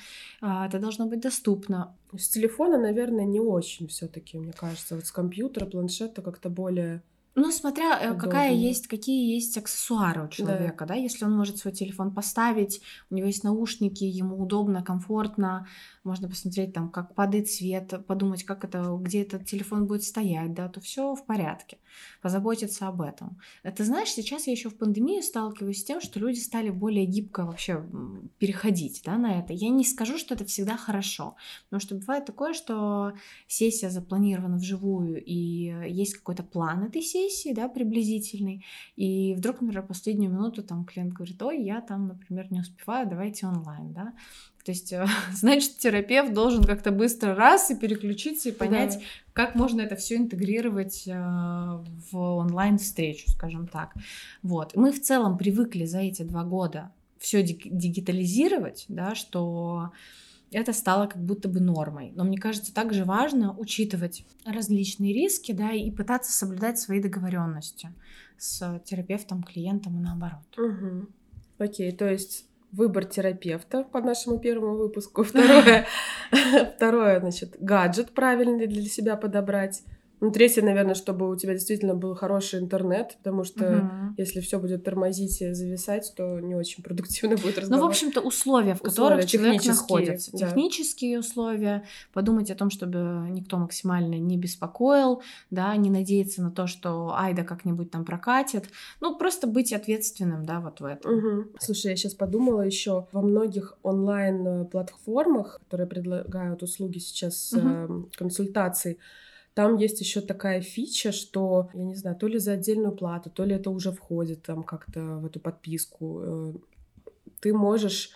а, 0.41 0.67
это 0.67 0.79
должно 0.79 1.05
быть 1.05 1.21
доступно. 1.21 1.95
С 2.17 2.29
телефона, 2.29 2.77
наверное, 2.77 3.25
не 3.25 3.39
очень 3.39 3.87
все-таки, 3.87 4.37
мне 4.37 4.53
кажется, 4.53 4.95
вот 4.95 5.05
с 5.05 5.11
компьютера, 5.11 5.65
планшета 5.65 6.21
как-то 6.21 6.49
более 6.49 7.01
ну, 7.35 7.51
смотря 7.51 7.99
э, 7.99 8.15
какая 8.15 8.53
есть, 8.53 8.87
какие 8.87 9.33
есть 9.33 9.57
аксессуары 9.57 10.25
у 10.25 10.27
человека, 10.27 10.85
да. 10.85 10.93
да, 10.93 10.99
если 10.99 11.25
он 11.25 11.35
может 11.35 11.57
свой 11.57 11.73
телефон 11.73 12.13
поставить, 12.13 12.81
у 13.09 13.15
него 13.15 13.25
есть 13.25 13.43
наушники, 13.43 14.03
ему 14.03 14.39
удобно, 14.39 14.83
комфортно, 14.83 15.67
можно 16.03 16.29
посмотреть 16.29 16.73
там, 16.73 16.89
как 16.89 17.15
падает 17.15 17.49
свет, 17.49 18.05
подумать, 18.05 18.43
как 18.43 18.63
это, 18.63 18.95
где 19.01 19.23
этот 19.23 19.47
телефон 19.47 19.87
будет 19.87 20.03
стоять, 20.03 20.53
да, 20.53 20.69
то 20.69 20.79
все 20.79 21.15
в 21.15 21.25
порядке. 21.25 21.79
Позаботиться 22.21 22.87
об 22.87 23.01
этом. 23.01 23.39
Это 23.63 23.83
знаешь, 23.83 24.09
сейчас 24.09 24.45
я 24.45 24.53
еще 24.53 24.69
в 24.69 24.77
пандемии 24.77 25.21
сталкиваюсь 25.21 25.81
с 25.81 25.83
тем, 25.83 26.01
что 26.01 26.19
люди 26.19 26.39
стали 26.39 26.69
более 26.69 27.05
гибко 27.05 27.45
вообще 27.45 27.83
переходить, 28.37 29.01
да, 29.05 29.17
на 29.17 29.39
это. 29.39 29.53
Я 29.53 29.69
не 29.69 29.85
скажу, 29.85 30.19
что 30.19 30.35
это 30.35 30.45
всегда 30.45 30.77
хорошо, 30.77 31.35
потому 31.65 31.79
что 31.79 31.95
бывает 31.95 32.25
такое, 32.25 32.53
что 32.53 33.13
сессия 33.47 33.89
запланирована 33.89 34.57
вживую 34.57 35.23
и 35.23 35.33
есть 35.89 36.15
какой-то 36.15 36.43
план 36.43 36.83
этой 36.83 37.01
сессии 37.01 37.22
сессии, 37.29 37.53
да, 37.53 37.67
приблизительный, 37.67 38.65
и 38.95 39.33
вдруг, 39.35 39.61
например, 39.61 39.85
последнюю 39.85 40.31
минуту 40.31 40.63
там 40.63 40.85
клиент 40.85 41.13
говорит, 41.13 41.41
ой, 41.41 41.63
я 41.63 41.81
там, 41.81 42.07
например, 42.07 42.51
не 42.51 42.59
успеваю, 42.59 43.07
давайте 43.07 43.47
онлайн, 43.47 43.93
да, 43.93 44.13
то 44.63 44.71
есть, 44.71 44.93
э, 44.93 45.05
значит, 45.33 45.77
терапевт 45.77 46.33
должен 46.33 46.63
как-то 46.63 46.91
быстро 46.91 47.35
раз 47.35 47.71
и 47.71 47.75
переключиться 47.75 48.49
и 48.49 48.53
понять, 48.53 48.95
да. 48.95 49.01
как 49.33 49.55
можно 49.55 49.81
это 49.81 49.95
все 49.95 50.15
интегрировать 50.15 51.03
э, 51.07 51.13
в 51.13 52.17
онлайн-встречу, 52.17 53.29
скажем 53.31 53.67
так. 53.67 53.93
Вот. 54.41 54.75
Мы 54.75 54.91
в 54.91 55.01
целом 55.01 55.37
привыкли 55.37 55.85
за 55.85 55.99
эти 55.99 56.23
два 56.23 56.43
года 56.43 56.91
все 57.19 57.41
дигитализировать, 57.41 58.85
да, 58.89 59.15
что 59.15 59.91
это 60.53 60.73
стало 60.73 61.07
как 61.07 61.23
будто 61.23 61.47
бы 61.49 61.59
нормой. 61.59 62.11
Но 62.15 62.23
мне 62.23 62.37
кажется, 62.37 62.73
также 62.73 63.05
важно 63.05 63.55
учитывать 63.57 64.25
различные 64.45 65.13
риски, 65.13 65.51
да, 65.51 65.71
и 65.71 65.91
пытаться 65.91 66.31
соблюдать 66.31 66.79
свои 66.79 67.01
договоренности 67.01 67.89
с 68.37 68.81
терапевтом, 68.85 69.43
клиентом 69.43 69.97
и 69.99 70.01
наоборот. 70.01 70.57
Угу. 70.57 71.07
Окей, 71.59 71.91
то 71.91 72.09
есть 72.09 72.45
выбор 72.71 73.05
терапевта 73.05 73.83
по 73.83 74.01
нашему 74.01 74.39
первому 74.39 74.77
выпуску. 74.77 75.23
Второе, 75.23 75.87
второе, 76.75 77.19
значит, 77.19 77.55
гаджет 77.59 78.11
правильный 78.11 78.67
для 78.67 78.83
себя 78.83 79.15
подобрать. 79.15 79.83
Ну, 80.23 80.31
третье, 80.31 80.61
наверное, 80.61 80.95
чтобы 80.95 81.29
у 81.29 81.35
тебя 81.35 81.51
действительно 81.51 81.95
был 81.95 82.15
хороший 82.15 82.61
интернет, 82.61 83.17
потому 83.17 83.43
что 83.43 83.65
угу. 83.65 84.13
если 84.17 84.39
все 84.39 84.57
будет 84.57 84.85
тормозить 84.85 85.41
и 85.41 85.51
зависать, 85.51 86.13
то 86.15 86.39
не 86.39 86.55
очень 86.55 86.81
продуктивно 86.81 87.35
будет 87.43 87.57
разговор. 87.57 87.81
Ну, 87.81 87.85
в 87.85 87.89
общем-то, 87.89 88.21
условия, 88.21 88.75
в 88.75 88.81
которых 88.81 89.19
условия, 89.19 89.27
человек 89.27 89.65
находится. 89.65 90.31
Да. 90.31 90.37
Технические 90.37 91.19
условия. 91.19 91.83
Подумать 92.13 92.49
о 92.51 92.55
том, 92.55 92.69
чтобы 92.69 93.27
никто 93.31 93.57
максимально 93.57 94.15
не 94.15 94.37
беспокоил, 94.37 95.21
да, 95.51 95.75
не 95.75 95.89
надеяться 95.89 96.41
на 96.41 96.51
то, 96.51 96.67
что 96.67 97.13
Айда 97.17 97.43
как-нибудь 97.43 97.91
там 97.91 98.05
прокатит. 98.05 98.69
Ну, 99.01 99.17
просто 99.17 99.45
быть 99.45 99.73
ответственным, 99.73 100.45
да, 100.45 100.61
вот 100.61 100.79
в 100.79 100.85
этом. 100.85 101.17
Угу. 101.17 101.45
Слушай, 101.59 101.91
я 101.91 101.95
сейчас 101.97 102.13
подумала 102.13 102.61
еще 102.61 103.07
во 103.11 103.21
многих 103.21 103.77
онлайн-платформах, 103.83 105.59
которые 105.65 105.87
предлагают 105.87 106.63
услуги 106.63 106.99
сейчас 106.99 107.51
угу. 107.51 107.67
э, 107.67 108.03
консультаций, 108.15 108.99
там 109.53 109.77
есть 109.77 109.99
еще 110.01 110.21
такая 110.21 110.61
фича, 110.61 111.11
что, 111.11 111.69
я 111.73 111.83
не 111.83 111.95
знаю, 111.95 112.15
то 112.15 112.27
ли 112.27 112.39
за 112.39 112.53
отдельную 112.53 112.95
плату, 112.95 113.29
то 113.29 113.45
ли 113.45 113.55
это 113.55 113.69
уже 113.69 113.91
входит 113.91 114.43
там 114.43 114.63
как-то 114.63 115.17
в 115.17 115.25
эту 115.25 115.39
подписку. 115.39 116.21
Э, 116.23 116.53
ты 117.39 117.53
можешь 117.53 118.11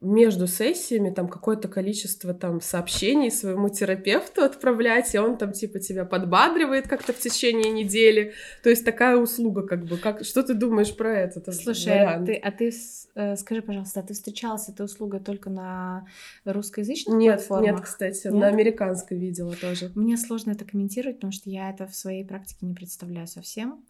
между 0.00 0.46
сессиями 0.46 1.10
там 1.10 1.28
какое-то 1.28 1.68
количество 1.68 2.32
там 2.32 2.60
сообщений 2.60 3.30
своему 3.30 3.68
терапевту 3.68 4.42
отправлять, 4.42 5.14
и 5.14 5.18
он 5.18 5.36
там 5.36 5.52
типа 5.52 5.78
тебя 5.78 6.04
подбадривает 6.04 6.88
как-то 6.88 7.12
в 7.12 7.18
течение 7.18 7.70
недели. 7.70 8.32
То 8.62 8.70
есть 8.70 8.84
такая 8.84 9.16
услуга 9.16 9.62
как 9.62 9.84
бы. 9.84 9.98
Как, 9.98 10.24
что 10.24 10.42
ты 10.42 10.54
думаешь 10.54 10.96
про 10.96 11.18
это? 11.18 11.52
Слушай, 11.52 12.04
а 12.04 12.24
ты, 12.24 12.34
а 12.34 12.50
ты 12.50 12.72
э, 13.14 13.36
скажи, 13.36 13.60
пожалуйста, 13.60 14.00
а 14.00 14.02
ты 14.02 14.14
встречалась 14.14 14.64
с 14.64 14.68
этой 14.70 14.86
услугой 14.86 15.20
только 15.20 15.50
на 15.50 16.06
русскоязычных 16.44 17.16
нет, 17.16 17.36
платформах? 17.36 17.70
Нет, 17.72 17.80
кстати, 17.82 18.26
нет? 18.26 18.34
на 18.34 18.46
американской 18.48 19.18
видела 19.18 19.54
тоже. 19.54 19.92
Мне 19.94 20.16
сложно 20.16 20.52
это 20.52 20.64
комментировать, 20.64 21.16
потому 21.16 21.32
что 21.32 21.50
я 21.50 21.70
это 21.70 21.86
в 21.86 21.94
своей 21.94 22.24
практике 22.24 22.64
не 22.64 22.74
представляю 22.74 23.26
совсем. 23.26 23.84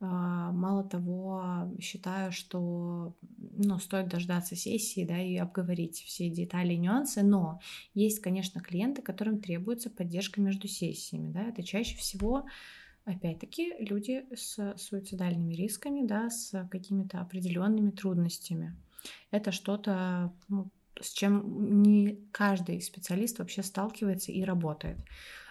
А, 0.00 0.50
мало 0.52 0.84
того, 0.84 1.72
считаю, 1.80 2.32
что 2.32 3.14
ну, 3.56 3.78
стоит 3.78 4.08
дождаться 4.08 4.56
сессии 4.56 5.04
да, 5.04 5.18
и 5.20 5.36
обговорить 5.36 5.98
все 5.98 6.28
детали 6.28 6.74
и 6.74 6.78
нюансы, 6.78 7.22
но 7.22 7.60
есть, 7.94 8.20
конечно, 8.20 8.60
клиенты, 8.60 9.02
которым 9.02 9.40
требуется 9.40 9.90
поддержка 9.90 10.40
между 10.40 10.68
сессиями. 10.68 11.32
Да? 11.32 11.42
Это 11.44 11.62
чаще 11.62 11.96
всего, 11.96 12.44
опять-таки, 13.04 13.74
люди 13.78 14.26
с 14.34 14.74
суицидальными 14.76 15.54
рисками, 15.54 16.06
да, 16.06 16.28
с 16.28 16.68
какими-то 16.70 17.20
определенными 17.20 17.90
трудностями. 17.90 18.76
Это 19.30 19.52
что-то, 19.52 20.32
ну, 20.48 20.70
с 21.00 21.12
чем 21.12 21.82
не 21.82 22.20
каждый 22.32 22.80
специалист 22.80 23.38
вообще 23.38 23.62
сталкивается 23.62 24.32
и 24.32 24.42
работает. 24.42 24.98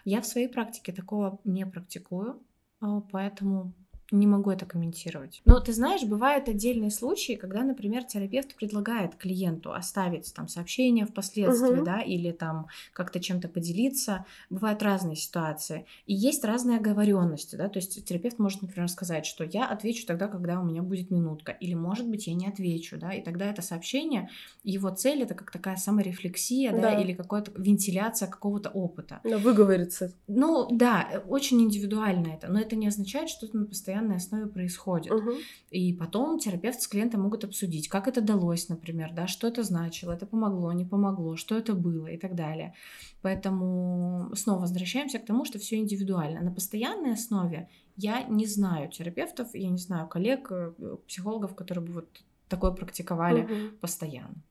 Я 0.06 0.22
в 0.22 0.26
своей 0.26 0.48
практике 0.48 0.92
такого 0.92 1.40
не 1.44 1.66
практикую, 1.66 2.42
а, 2.82 3.02
поэтому 3.02 3.74
не 4.12 4.28
могу 4.28 4.52
это 4.52 4.66
комментировать. 4.66 5.42
Но 5.46 5.60
ты 5.60 5.74
знаешь, 5.74 6.04
бывают 6.04 6.48
отдельные 6.48 6.92
случаи, 6.92 7.34
когда, 7.34 7.64
например, 7.64 8.04
терапевт 8.04 8.56
предлагает 8.56 9.16
клиенту 9.16 9.74
оставить 9.74 10.32
там 10.34 10.48
сообщение 10.48 11.06
впоследствии, 11.06 11.78
угу. 11.78 11.86
да, 11.86 12.00
или 12.00 12.32
там 12.32 12.68
как-то 12.94 13.20
чем-то 13.20 13.48
поделиться. 13.48 14.26
Бывают 14.50 14.84
разные 14.84 15.16
ситуации. 15.16 15.86
И 16.06 16.14
есть 16.14 16.46
разные 16.46 16.78
оговоренности, 16.78 17.56
да, 17.56 17.70
то 17.70 17.80
есть 17.80 18.06
терапевт 18.06 18.40
может, 18.40 18.62
например, 18.62 18.88
сказать, 18.90 19.26
что 19.26 19.44
я 19.44 19.66
отвечу 19.66 20.06
тогда, 20.06 20.28
когда 20.28 20.60
у 20.60 20.64
меня 20.64 20.84
будет 20.84 21.10
минутка, 21.10 21.52
или, 21.52 21.74
может 21.74 22.08
быть, 22.08 22.28
я 22.28 22.36
не 22.36 22.48
отвечу, 22.48 22.98
да, 22.98 23.14
и 23.14 23.24
тогда 23.24 23.46
это 23.46 23.62
сообщение, 23.62 24.30
его 24.64 24.90
цель 24.92 25.24
это 25.24 25.34
как 25.34 25.52
такая 25.52 25.78
саморефлексия, 25.78 26.72
да, 26.72 26.82
да 26.82 27.02
или 27.02 27.14
какая-то 27.14 27.52
вентиляция 27.60 28.28
какого-то 28.28 28.70
опыта. 28.70 29.22
Да, 29.24 29.38
выговориться. 29.38 30.14
Ну, 30.28 30.68
да, 30.70 31.24
очень 31.28 31.62
индивидуально 31.62 32.28
это, 32.28 32.48
но 32.48 32.60
это 32.60 32.76
не 32.76 32.88
означает, 32.88 33.30
что 33.30 33.46
это 33.46 33.58
на 33.58 33.66
постоянно 33.66 33.93
постоянной 33.94 34.18
основе 34.18 34.48
происходит. 34.48 35.12
Угу. 35.12 35.32
И 35.72 35.94
потом 35.94 36.40
терапевт 36.40 36.82
с 36.82 36.88
клиентом 36.88 37.22
могут 37.22 37.44
обсудить, 37.44 37.88
как 37.88 38.08
это 38.08 38.22
далось, 38.22 38.70
например, 38.70 39.12
да, 39.14 39.28
что 39.28 39.48
это 39.48 39.64
значило, 39.64 40.14
это 40.14 40.26
помогло, 40.26 40.74
не 40.74 40.86
помогло, 40.86 41.36
что 41.36 41.58
это 41.58 41.74
было 41.74 42.08
и 42.08 42.18
так 42.18 42.36
далее. 42.36 42.74
Поэтому 43.22 44.32
снова 44.36 44.62
возвращаемся 44.62 45.20
к 45.20 45.26
тому, 45.26 45.46
что 45.46 45.60
все 45.60 45.78
индивидуально. 45.78 46.42
На 46.42 46.52
постоянной 46.52 47.14
основе 47.14 47.70
я 47.98 48.24
не 48.24 48.48
знаю 48.48 48.90
терапевтов, 48.90 49.48
я 49.54 49.70
не 49.70 49.78
знаю 49.78 50.08
коллег, 50.08 50.52
э, 50.52 50.72
психологов, 51.08 51.56
которые 51.56 51.86
бы 51.86 51.94
вот 51.94 52.24
такое 52.50 52.72
практиковали 52.72 53.44
угу. 53.44 53.78
постоянно. 53.82 54.42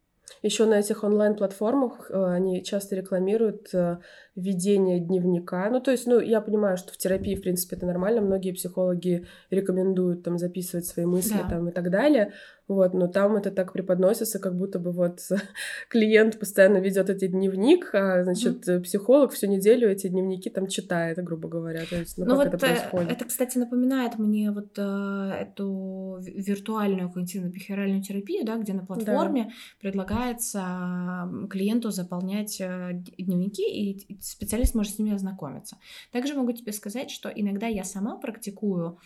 Еще 0.42 0.64
на 0.66 0.80
этих 0.80 1.04
онлайн-платформах 1.04 2.10
э, 2.10 2.34
они 2.34 2.62
часто 2.62 2.96
рекламируют 2.96 3.74
э, 3.74 3.98
ведение 4.34 4.98
дневника. 4.98 5.68
Ну, 5.70 5.80
то 5.80 5.90
есть, 5.90 6.06
ну, 6.06 6.18
я 6.18 6.40
понимаю, 6.40 6.76
что 6.76 6.92
в 6.92 6.96
терапии, 6.96 7.34
в 7.34 7.42
принципе, 7.42 7.76
это 7.76 7.86
нормально. 7.86 8.22
Многие 8.22 8.52
психологи 8.52 9.26
рекомендуют 9.50 10.22
там 10.22 10.38
записывать 10.38 10.86
свои 10.86 11.04
мысли 11.04 11.36
да. 11.42 11.48
там 11.48 11.68
и 11.68 11.72
так 11.72 11.90
далее. 11.90 12.32
Вот, 12.68 12.94
но 12.94 13.08
там 13.08 13.36
это 13.36 13.50
так 13.50 13.72
преподносится, 13.72 14.38
как 14.38 14.56
будто 14.56 14.78
бы 14.78 14.92
вот 14.92 15.20
клиент 15.90 16.38
постоянно 16.38 16.78
ведет 16.78 17.10
этот 17.10 17.30
дневник, 17.30 17.90
а 17.92 18.22
значит 18.22 18.66
mm-hmm. 18.66 18.80
психолог 18.82 19.32
всю 19.32 19.48
неделю 19.48 19.90
эти 19.90 20.08
дневники 20.08 20.48
там 20.48 20.68
читает, 20.68 21.18
грубо 21.22 21.48
говоря. 21.48 21.82
То 21.84 21.96
есть, 21.96 22.16
ну, 22.16 22.24
ну 22.24 22.36
как 22.36 22.44
вот 22.44 22.54
это 22.54 22.66
э, 22.66 22.68
происходит? 22.68 23.12
Это, 23.12 23.24
кстати, 23.26 23.58
напоминает 23.58 24.18
мне 24.18 24.50
вот 24.52 24.78
э, 24.78 25.30
эту 25.40 26.18
виртуальную 26.22 27.10
когнитивно-бихевиоральную 27.10 28.00
терапию, 28.00 28.46
да, 28.46 28.56
где 28.56 28.72
на 28.72 28.86
платформе 28.86 29.44
да. 29.44 29.50
предлагается 29.80 31.28
клиенту 31.50 31.90
заполнять 31.90 32.58
э, 32.60 33.02
дневники, 33.18 33.68
и 33.68 34.18
специалист 34.22 34.74
может 34.74 34.94
с 34.94 34.98
ними 34.98 35.14
ознакомиться. 35.14 35.78
Также 36.10 36.34
могу 36.34 36.52
тебе 36.52 36.72
сказать, 36.72 37.10
что 37.10 37.28
иногда 37.28 37.66
я 37.66 37.84
сама 37.84 38.16
практикую 38.16 38.98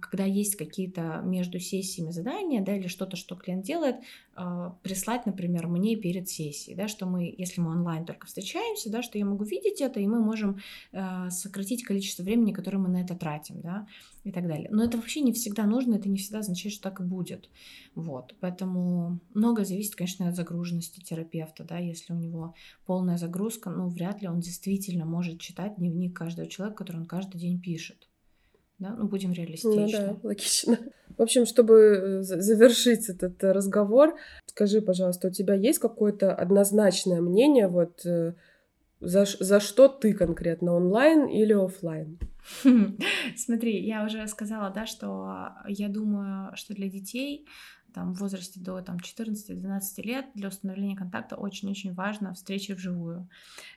когда 0.00 0.24
есть 0.24 0.56
какие-то 0.56 1.20
между 1.24 1.60
сессиями 1.60 2.10
задания, 2.10 2.62
да, 2.62 2.76
или 2.76 2.88
что-то, 2.88 3.16
что 3.16 3.36
клиент 3.36 3.64
делает, 3.64 3.96
а, 4.34 4.70
прислать, 4.82 5.24
например, 5.24 5.68
мне 5.68 5.96
перед 5.96 6.28
сессией, 6.28 6.76
да, 6.76 6.88
что 6.88 7.06
мы, 7.06 7.32
если 7.36 7.60
мы 7.60 7.70
онлайн 7.70 8.04
только 8.04 8.26
встречаемся, 8.26 8.90
да, 8.90 9.02
что 9.02 9.18
я 9.18 9.24
могу 9.24 9.44
видеть 9.44 9.80
это, 9.80 10.00
и 10.00 10.06
мы 10.06 10.20
можем 10.20 10.58
а, 10.92 11.30
сократить 11.30 11.84
количество 11.84 12.24
времени, 12.24 12.52
которое 12.52 12.78
мы 12.78 12.88
на 12.88 13.02
это 13.02 13.14
тратим, 13.14 13.60
да, 13.60 13.86
и 14.24 14.32
так 14.32 14.48
далее. 14.48 14.68
Но 14.72 14.82
это 14.82 14.96
вообще 14.96 15.20
не 15.20 15.32
всегда 15.32 15.64
нужно, 15.64 15.94
это 15.94 16.08
не 16.08 16.18
всегда 16.18 16.40
означает, 16.40 16.74
что 16.74 16.82
так 16.82 17.00
и 17.00 17.04
будет. 17.04 17.48
Вот. 17.94 18.34
Поэтому 18.40 19.20
многое 19.32 19.64
зависит, 19.64 19.94
конечно, 19.94 20.28
от 20.28 20.34
загруженности 20.34 21.00
терапевта, 21.00 21.62
да, 21.62 21.78
если 21.78 22.12
у 22.12 22.16
него 22.16 22.54
полная 22.84 23.16
загрузка, 23.16 23.70
ну, 23.70 23.88
вряд 23.88 24.22
ли 24.22 24.28
он 24.28 24.40
действительно 24.40 25.04
может 25.04 25.40
читать 25.40 25.76
дневник 25.76 26.16
каждого 26.16 26.48
человека, 26.48 26.78
который 26.78 26.98
он 26.98 27.06
каждый 27.06 27.38
день 27.38 27.60
пишет 27.60 28.07
да, 28.78 28.94
ну 28.96 29.08
будем 29.08 29.32
реалистичны. 29.32 29.82
Ну 29.82 29.90
да, 29.90 30.16
логично. 30.22 30.78
В 31.16 31.22
общем, 31.22 31.46
чтобы 31.46 31.74
э, 31.74 32.22
завершить 32.22 33.08
этот 33.08 33.42
э, 33.42 33.52
разговор, 33.52 34.16
скажи, 34.46 34.80
пожалуйста, 34.80 35.28
у 35.28 35.30
тебя 35.30 35.54
есть 35.54 35.80
какое-то 35.80 36.32
однозначное 36.32 37.20
мнение, 37.20 37.66
вот 37.66 38.06
э, 38.06 38.34
за, 39.00 39.24
за 39.24 39.60
что 39.60 39.88
ты 39.88 40.12
конкретно, 40.12 40.74
онлайн 40.74 41.26
или 41.26 41.52
офлайн? 41.52 42.18
Смотри, 43.36 43.84
я 43.84 44.04
уже 44.04 44.26
сказала, 44.28 44.70
да, 44.70 44.86
что 44.86 45.50
я 45.66 45.88
думаю, 45.88 46.54
что 46.54 46.74
для 46.74 46.88
детей 46.88 47.46
там, 47.94 48.14
в 48.14 48.18
возрасте 48.18 48.60
до 48.60 48.80
там, 48.80 48.96
14-12 48.96 50.02
лет 50.02 50.26
для 50.34 50.48
установления 50.48 50.96
контакта 50.96 51.36
очень-очень 51.36 51.94
важна 51.94 52.34
встреча 52.34 52.74
вживую. 52.74 53.28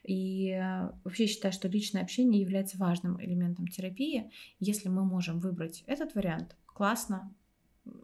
И 0.04 0.50
э, 0.50 0.92
вообще 1.04 1.28
считаю, 1.28 1.54
что 1.54 1.68
личное 1.68 2.02
общение 2.02 2.42
является 2.42 2.78
важным 2.78 3.22
элементом 3.24 3.68
терапии. 3.68 4.32
Если 4.60 4.90
мы 4.90 5.04
можем 5.04 5.40
выбрать 5.40 5.84
этот 5.88 6.16
вариант, 6.16 6.56
классно, 6.66 7.34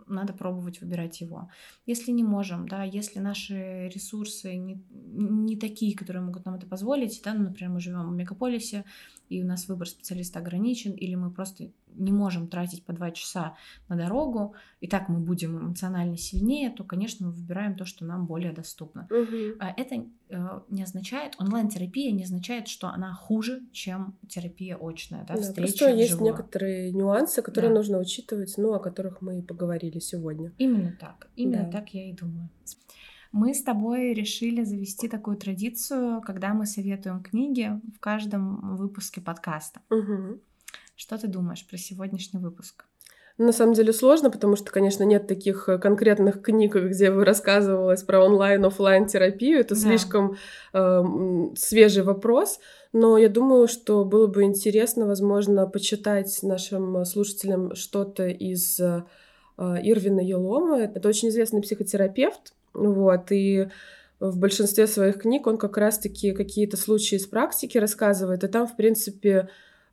надо 0.08 0.34
пробовать 0.34 0.82
выбирать 0.82 1.22
его. 1.22 1.50
Если 1.86 2.12
не 2.12 2.24
можем, 2.24 2.68
да, 2.68 2.84
если 2.84 3.20
наши 3.20 3.90
ресурсы 3.94 4.56
не, 4.56 4.82
не 4.90 5.56
такие, 5.58 5.96
которые 5.96 6.24
могут 6.24 6.46
нам 6.46 6.56
это 6.56 6.66
позволить, 6.66 7.22
да, 7.24 7.34
ну, 7.34 7.44
например, 7.44 7.72
мы 7.72 7.80
живем 7.80 8.10
в 8.10 8.16
мегаполисе, 8.16 8.86
и 9.30 9.44
у 9.44 9.46
нас 9.46 9.68
выбор 9.68 9.88
специалиста 9.88 10.40
ограничен, 10.40 10.94
или 10.94 11.16
мы 11.16 11.32
просто 11.32 11.72
не 11.98 12.12
можем 12.12 12.48
тратить 12.48 12.86
по 12.86 12.94
два 12.94 13.12
часа 13.12 13.56
на 13.90 13.96
дорогу, 13.96 14.54
и 14.80 14.88
так 14.88 15.10
мы 15.10 15.20
будем 15.20 15.58
эмоционально 15.58 16.18
сильнее, 16.18 16.70
то, 16.70 16.84
конечно, 16.84 17.28
мы 17.28 17.34
выбираем 17.34 17.76
то, 17.76 17.86
что 17.86 18.06
нам 18.06 18.26
более 18.26 18.52
доступно. 18.54 19.08
А 19.60 19.74
Это 19.76 20.06
э, 20.30 20.60
не 20.70 20.84
означает, 20.84 21.36
онлайн-терапия 21.40 22.12
не 22.12 22.24
означает, 22.24 22.68
что 22.68 22.88
она 22.88 23.14
хуже, 23.14 23.62
чем 23.72 24.16
терапия 24.28 24.78
очная, 24.80 25.26
да, 25.26 25.36
Да, 25.36 25.42
встреча 25.42 25.86
просто 25.86 25.90
есть 25.92 26.22
некоторые 26.22 26.92
нюансы, 26.92 27.42
которые 27.42 27.72
Да. 27.72 27.78
нужно 27.78 27.98
учитывать, 28.00 28.54
ну, 28.58 28.74
о 28.74 28.80
которых 28.80 29.22
мы 29.22 29.40
и 29.40 29.42
поговорили 29.42 30.00
сегодня. 30.00 30.52
Именно 30.58 30.96
так, 31.00 31.28
именно 31.36 31.64
Да. 31.64 31.72
так 31.80 31.90
я 31.94 32.10
и 32.10 32.14
думаю. 32.14 32.50
Мы 33.34 33.54
с 33.54 33.62
тобой 33.62 34.14
решили 34.14 34.64
завести 34.64 35.08
такую 35.10 35.38
традицию, 35.38 36.22
когда 36.22 36.54
мы 36.54 36.66
советуем 36.66 37.22
книги 37.22 37.70
в 37.96 38.00
каждом 38.00 38.78
выпуске 38.78 39.22
подкаста. 39.22 39.82
Мгм. 39.90 40.40
Что 40.98 41.16
ты 41.20 41.28
думаешь 41.28 41.64
про 41.68 41.78
сегодняшний 41.78 42.40
выпуск? 42.40 42.86
На 43.38 43.52
самом 43.52 43.74
деле 43.76 43.94
сложно, 43.94 44.32
потому 44.32 44.56
что, 44.56 44.72
конечно, 44.72 45.04
нет 45.04 45.28
таких 45.28 45.70
э, 45.70 45.78
конкретных 45.78 46.42
книг, 46.42 46.76
где 46.76 47.12
бы 47.12 47.24
рассказывалось 47.24 48.02
про 48.02 48.26
онлайн-оффлайн 48.26 49.06
терапию. 49.06 49.60
Это 49.60 49.76
Да. 49.76 49.82
слишком 49.82 50.38
э, 50.74 51.04
свежий 51.56 52.02
вопрос. 52.02 52.60
Но 52.94 53.16
я 53.20 53.30
думаю, 53.30 53.68
что 53.68 54.04
было 54.06 54.26
бы 54.26 54.42
интересно, 54.42 55.06
возможно, 55.06 55.68
почитать 55.68 56.36
нашим 56.42 57.06
слушателям 57.06 57.76
что-то 57.76 58.28
из 58.28 58.80
э, 58.80 59.04
Ирвина 59.56 60.22
Елома. 60.22 60.80
Это 60.80 61.08
очень 61.08 61.30
известный 61.30 61.62
психотерапевт. 61.62 62.56
Вот, 62.74 63.32
и 63.32 63.70
в 64.20 64.40
большинстве 64.40 64.88
своих 64.88 65.20
книг 65.20 65.46
он 65.46 65.60
как 65.60 65.78
раз-таки 65.78 66.32
какие-то 66.32 66.76
случаи 66.76 67.18
из 67.18 67.28
практики 67.28 67.78
рассказывает. 67.78 68.44
И 68.44 68.48
там, 68.48 68.66
в 68.68 68.76
принципе, 68.76 69.30
э, 69.30 69.48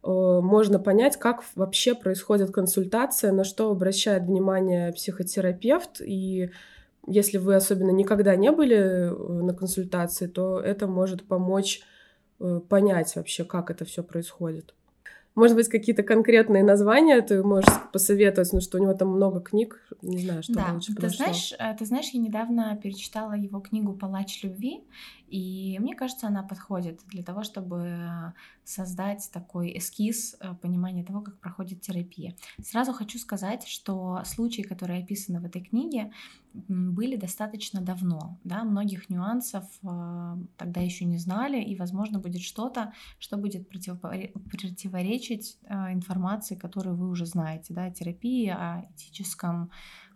можно 0.06 0.78
понять, 0.78 1.16
как 1.16 1.42
вообще 1.54 1.94
происходит 1.94 2.50
консультация, 2.50 3.32
на 3.32 3.42
что 3.42 3.70
обращает 3.70 4.24
внимание 4.24 4.92
психотерапевт. 4.92 6.02
И 6.02 6.50
если 7.06 7.38
вы 7.38 7.54
особенно 7.54 7.90
никогда 7.90 8.36
не 8.36 8.50
были 8.52 8.76
э, 8.76 9.12
на 9.12 9.54
консультации, 9.54 10.26
то 10.26 10.60
это 10.60 10.86
может 10.86 11.26
помочь 11.26 11.82
э, 12.40 12.60
понять 12.68 13.16
вообще, 13.16 13.44
как 13.44 13.70
это 13.70 13.84
все 13.84 14.02
происходит. 14.02 14.74
Может 15.34 15.56
быть, 15.56 15.68
какие-то 15.68 16.02
конкретные 16.02 16.62
названия 16.62 17.20
ты 17.20 17.42
можешь 17.42 17.68
посоветовать, 17.92 18.52
ну 18.52 18.60
что 18.60 18.78
у 18.78 18.80
него 18.80 18.94
там 18.94 19.08
много 19.08 19.40
книг, 19.40 19.80
не 20.00 20.18
знаю, 20.18 20.42
что 20.42 20.54
да, 20.54 20.72
лучше 20.72 20.88
ты 20.88 20.96
подошло. 20.96 21.16
знаешь, 21.16 21.52
э, 21.58 21.76
ты 21.76 21.86
знаешь, 21.86 22.10
я 22.10 22.20
недавно 22.20 22.78
перечитала 22.80 23.32
его 23.32 23.60
книгу 23.60 23.94
«Палач 23.94 24.42
любви», 24.44 24.84
и 25.26 25.78
мне 25.80 25.96
кажется, 25.96 26.28
она 26.28 26.44
подходит 26.44 27.00
для 27.08 27.24
того, 27.24 27.42
чтобы 27.42 28.32
создать 28.62 29.28
такой 29.32 29.76
эскиз 29.76 30.36
э, 30.38 30.54
понимания 30.62 31.02
того, 31.02 31.22
как 31.22 31.38
проходит 31.40 31.80
терапия. 31.80 32.36
Сразу 32.62 32.92
хочу 32.92 33.18
сказать, 33.18 33.66
что 33.66 34.22
случаи, 34.24 34.62
которые 34.62 35.02
описаны 35.02 35.40
в 35.40 35.44
этой 35.44 35.62
книге, 35.62 36.12
были 36.54 37.16
достаточно 37.16 37.80
давно, 37.80 38.38
да, 38.44 38.64
многих 38.64 39.10
нюансов 39.10 39.64
э, 39.82 40.36
тогда 40.56 40.80
еще 40.80 41.04
не 41.04 41.18
знали, 41.18 41.60
и, 41.62 41.76
возможно, 41.76 42.20
будет 42.20 42.42
что-то, 42.42 42.92
что 43.18 43.36
будет 43.36 43.68
противоречить 43.68 45.58
э, 45.64 45.92
информации, 45.92 46.54
которую 46.54 46.96
вы 46.96 47.08
уже 47.08 47.26
знаете, 47.26 47.74
да, 47.74 47.84
о 47.86 47.90
терапии, 47.90 48.48
о 48.48 48.86
этическом 48.94 49.70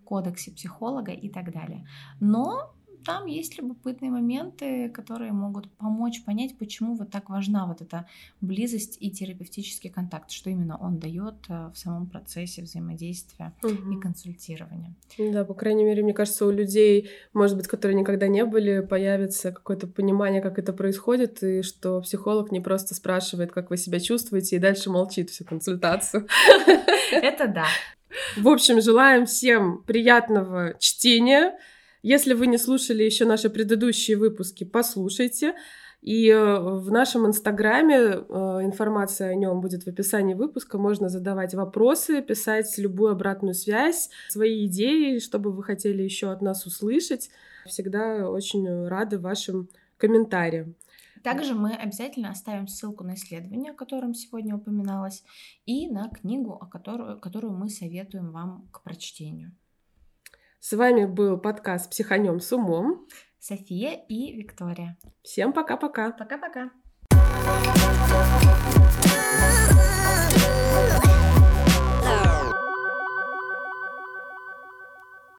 кодексе 0.04 0.52
психолога 0.52 1.12
и 1.12 1.28
так 1.28 1.52
далее. 1.52 1.86
Но 2.20 2.74
там 3.08 3.24
есть 3.24 3.56
любопытные 3.58 4.10
моменты, 4.10 4.90
которые 4.90 5.32
могут 5.32 5.70
помочь 5.78 6.22
понять, 6.24 6.58
почему 6.58 6.94
вот 6.94 7.10
так 7.10 7.30
важна 7.30 7.66
вот 7.66 7.80
эта 7.80 8.06
близость 8.42 8.98
и 9.00 9.10
терапевтический 9.10 9.88
контакт, 9.88 10.30
что 10.30 10.50
именно 10.50 10.76
он 10.76 10.98
дает 10.98 11.36
э, 11.48 11.70
в 11.74 11.78
самом 11.78 12.06
процессе 12.06 12.60
взаимодействия 12.62 13.54
и 13.62 13.66
Мгм. 13.66 14.00
консультирования. 14.02 14.94
Да, 15.18 15.46
по 15.46 15.54
крайней 15.54 15.84
мере, 15.84 16.02
мне 16.02 16.12
кажется, 16.12 16.44
у 16.44 16.50
людей, 16.50 17.08
может 17.32 17.56
быть, 17.56 17.66
которые 17.66 17.98
никогда 17.98 18.28
не 18.28 18.44
были, 18.44 18.80
появится 18.80 19.52
какое-то 19.52 19.86
понимание, 19.86 20.42
как 20.42 20.58
это 20.58 20.74
происходит, 20.74 21.42
и 21.42 21.62
что 21.62 22.02
психолог 22.02 22.52
не 22.52 22.60
просто 22.60 22.94
спрашивает, 22.94 23.52
как 23.52 23.70
вы 23.70 23.78
себя 23.78 24.00
чувствуете, 24.00 24.56
и 24.56 24.58
дальше 24.58 24.90
молчит 24.90 25.30
всю 25.30 25.46
консультацию. 25.46 26.26
Это 27.10 27.48
да. 27.48 27.64
В 28.36 28.48
общем, 28.48 28.82
желаем 28.82 29.24
всем 29.24 29.82
приятного 29.86 30.74
чтения. 30.78 31.58
Если 32.02 32.34
вы 32.34 32.46
не 32.46 32.58
слушали 32.58 33.02
еще 33.02 33.24
наши 33.24 33.50
предыдущие 33.50 34.16
выпуски, 34.16 34.64
послушайте. 34.64 35.54
И 36.00 36.28
э, 36.28 36.58
в 36.60 36.92
нашем 36.92 37.26
инстаграме 37.26 37.96
э, 37.96 38.18
информация 38.62 39.30
о 39.30 39.34
нем 39.34 39.60
будет 39.60 39.82
в 39.82 39.88
описании 39.88 40.34
выпуска. 40.34 40.78
Можно 40.78 41.08
задавать 41.08 41.54
вопросы, 41.54 42.22
писать 42.22 42.72
любую 42.78 43.12
обратную 43.12 43.54
связь, 43.54 44.08
свои 44.28 44.66
идеи, 44.66 45.18
что 45.18 45.40
бы 45.40 45.50
вы 45.50 45.64
хотели 45.64 46.02
еще 46.02 46.30
от 46.30 46.40
нас 46.40 46.66
услышать. 46.66 47.30
Всегда 47.66 48.30
очень 48.30 48.86
рады 48.86 49.18
вашим 49.18 49.68
комментариям. 49.96 50.76
Также 51.24 51.54
мы 51.54 51.74
обязательно 51.74 52.30
оставим 52.30 52.68
ссылку 52.68 53.02
на 53.02 53.14
исследование, 53.14 53.72
о 53.72 53.76
котором 53.76 54.14
сегодня 54.14 54.54
упоминалось, 54.54 55.24
и 55.66 55.88
на 55.88 56.08
книгу, 56.08 56.52
о 56.52 56.66
которую, 56.66 57.18
которую 57.18 57.54
мы 57.54 57.68
советуем 57.68 58.30
вам 58.30 58.68
к 58.70 58.82
прочтению. 58.84 59.52
С 60.60 60.76
вами 60.76 61.04
был 61.04 61.38
подкаст 61.38 61.88
«Психанем 61.90 62.40
с 62.40 62.52
умом». 62.52 63.06
София 63.38 63.92
и 64.08 64.32
Виктория. 64.32 64.98
Всем 65.22 65.52
пока-пока. 65.52 66.10
Пока-пока. 66.10 66.72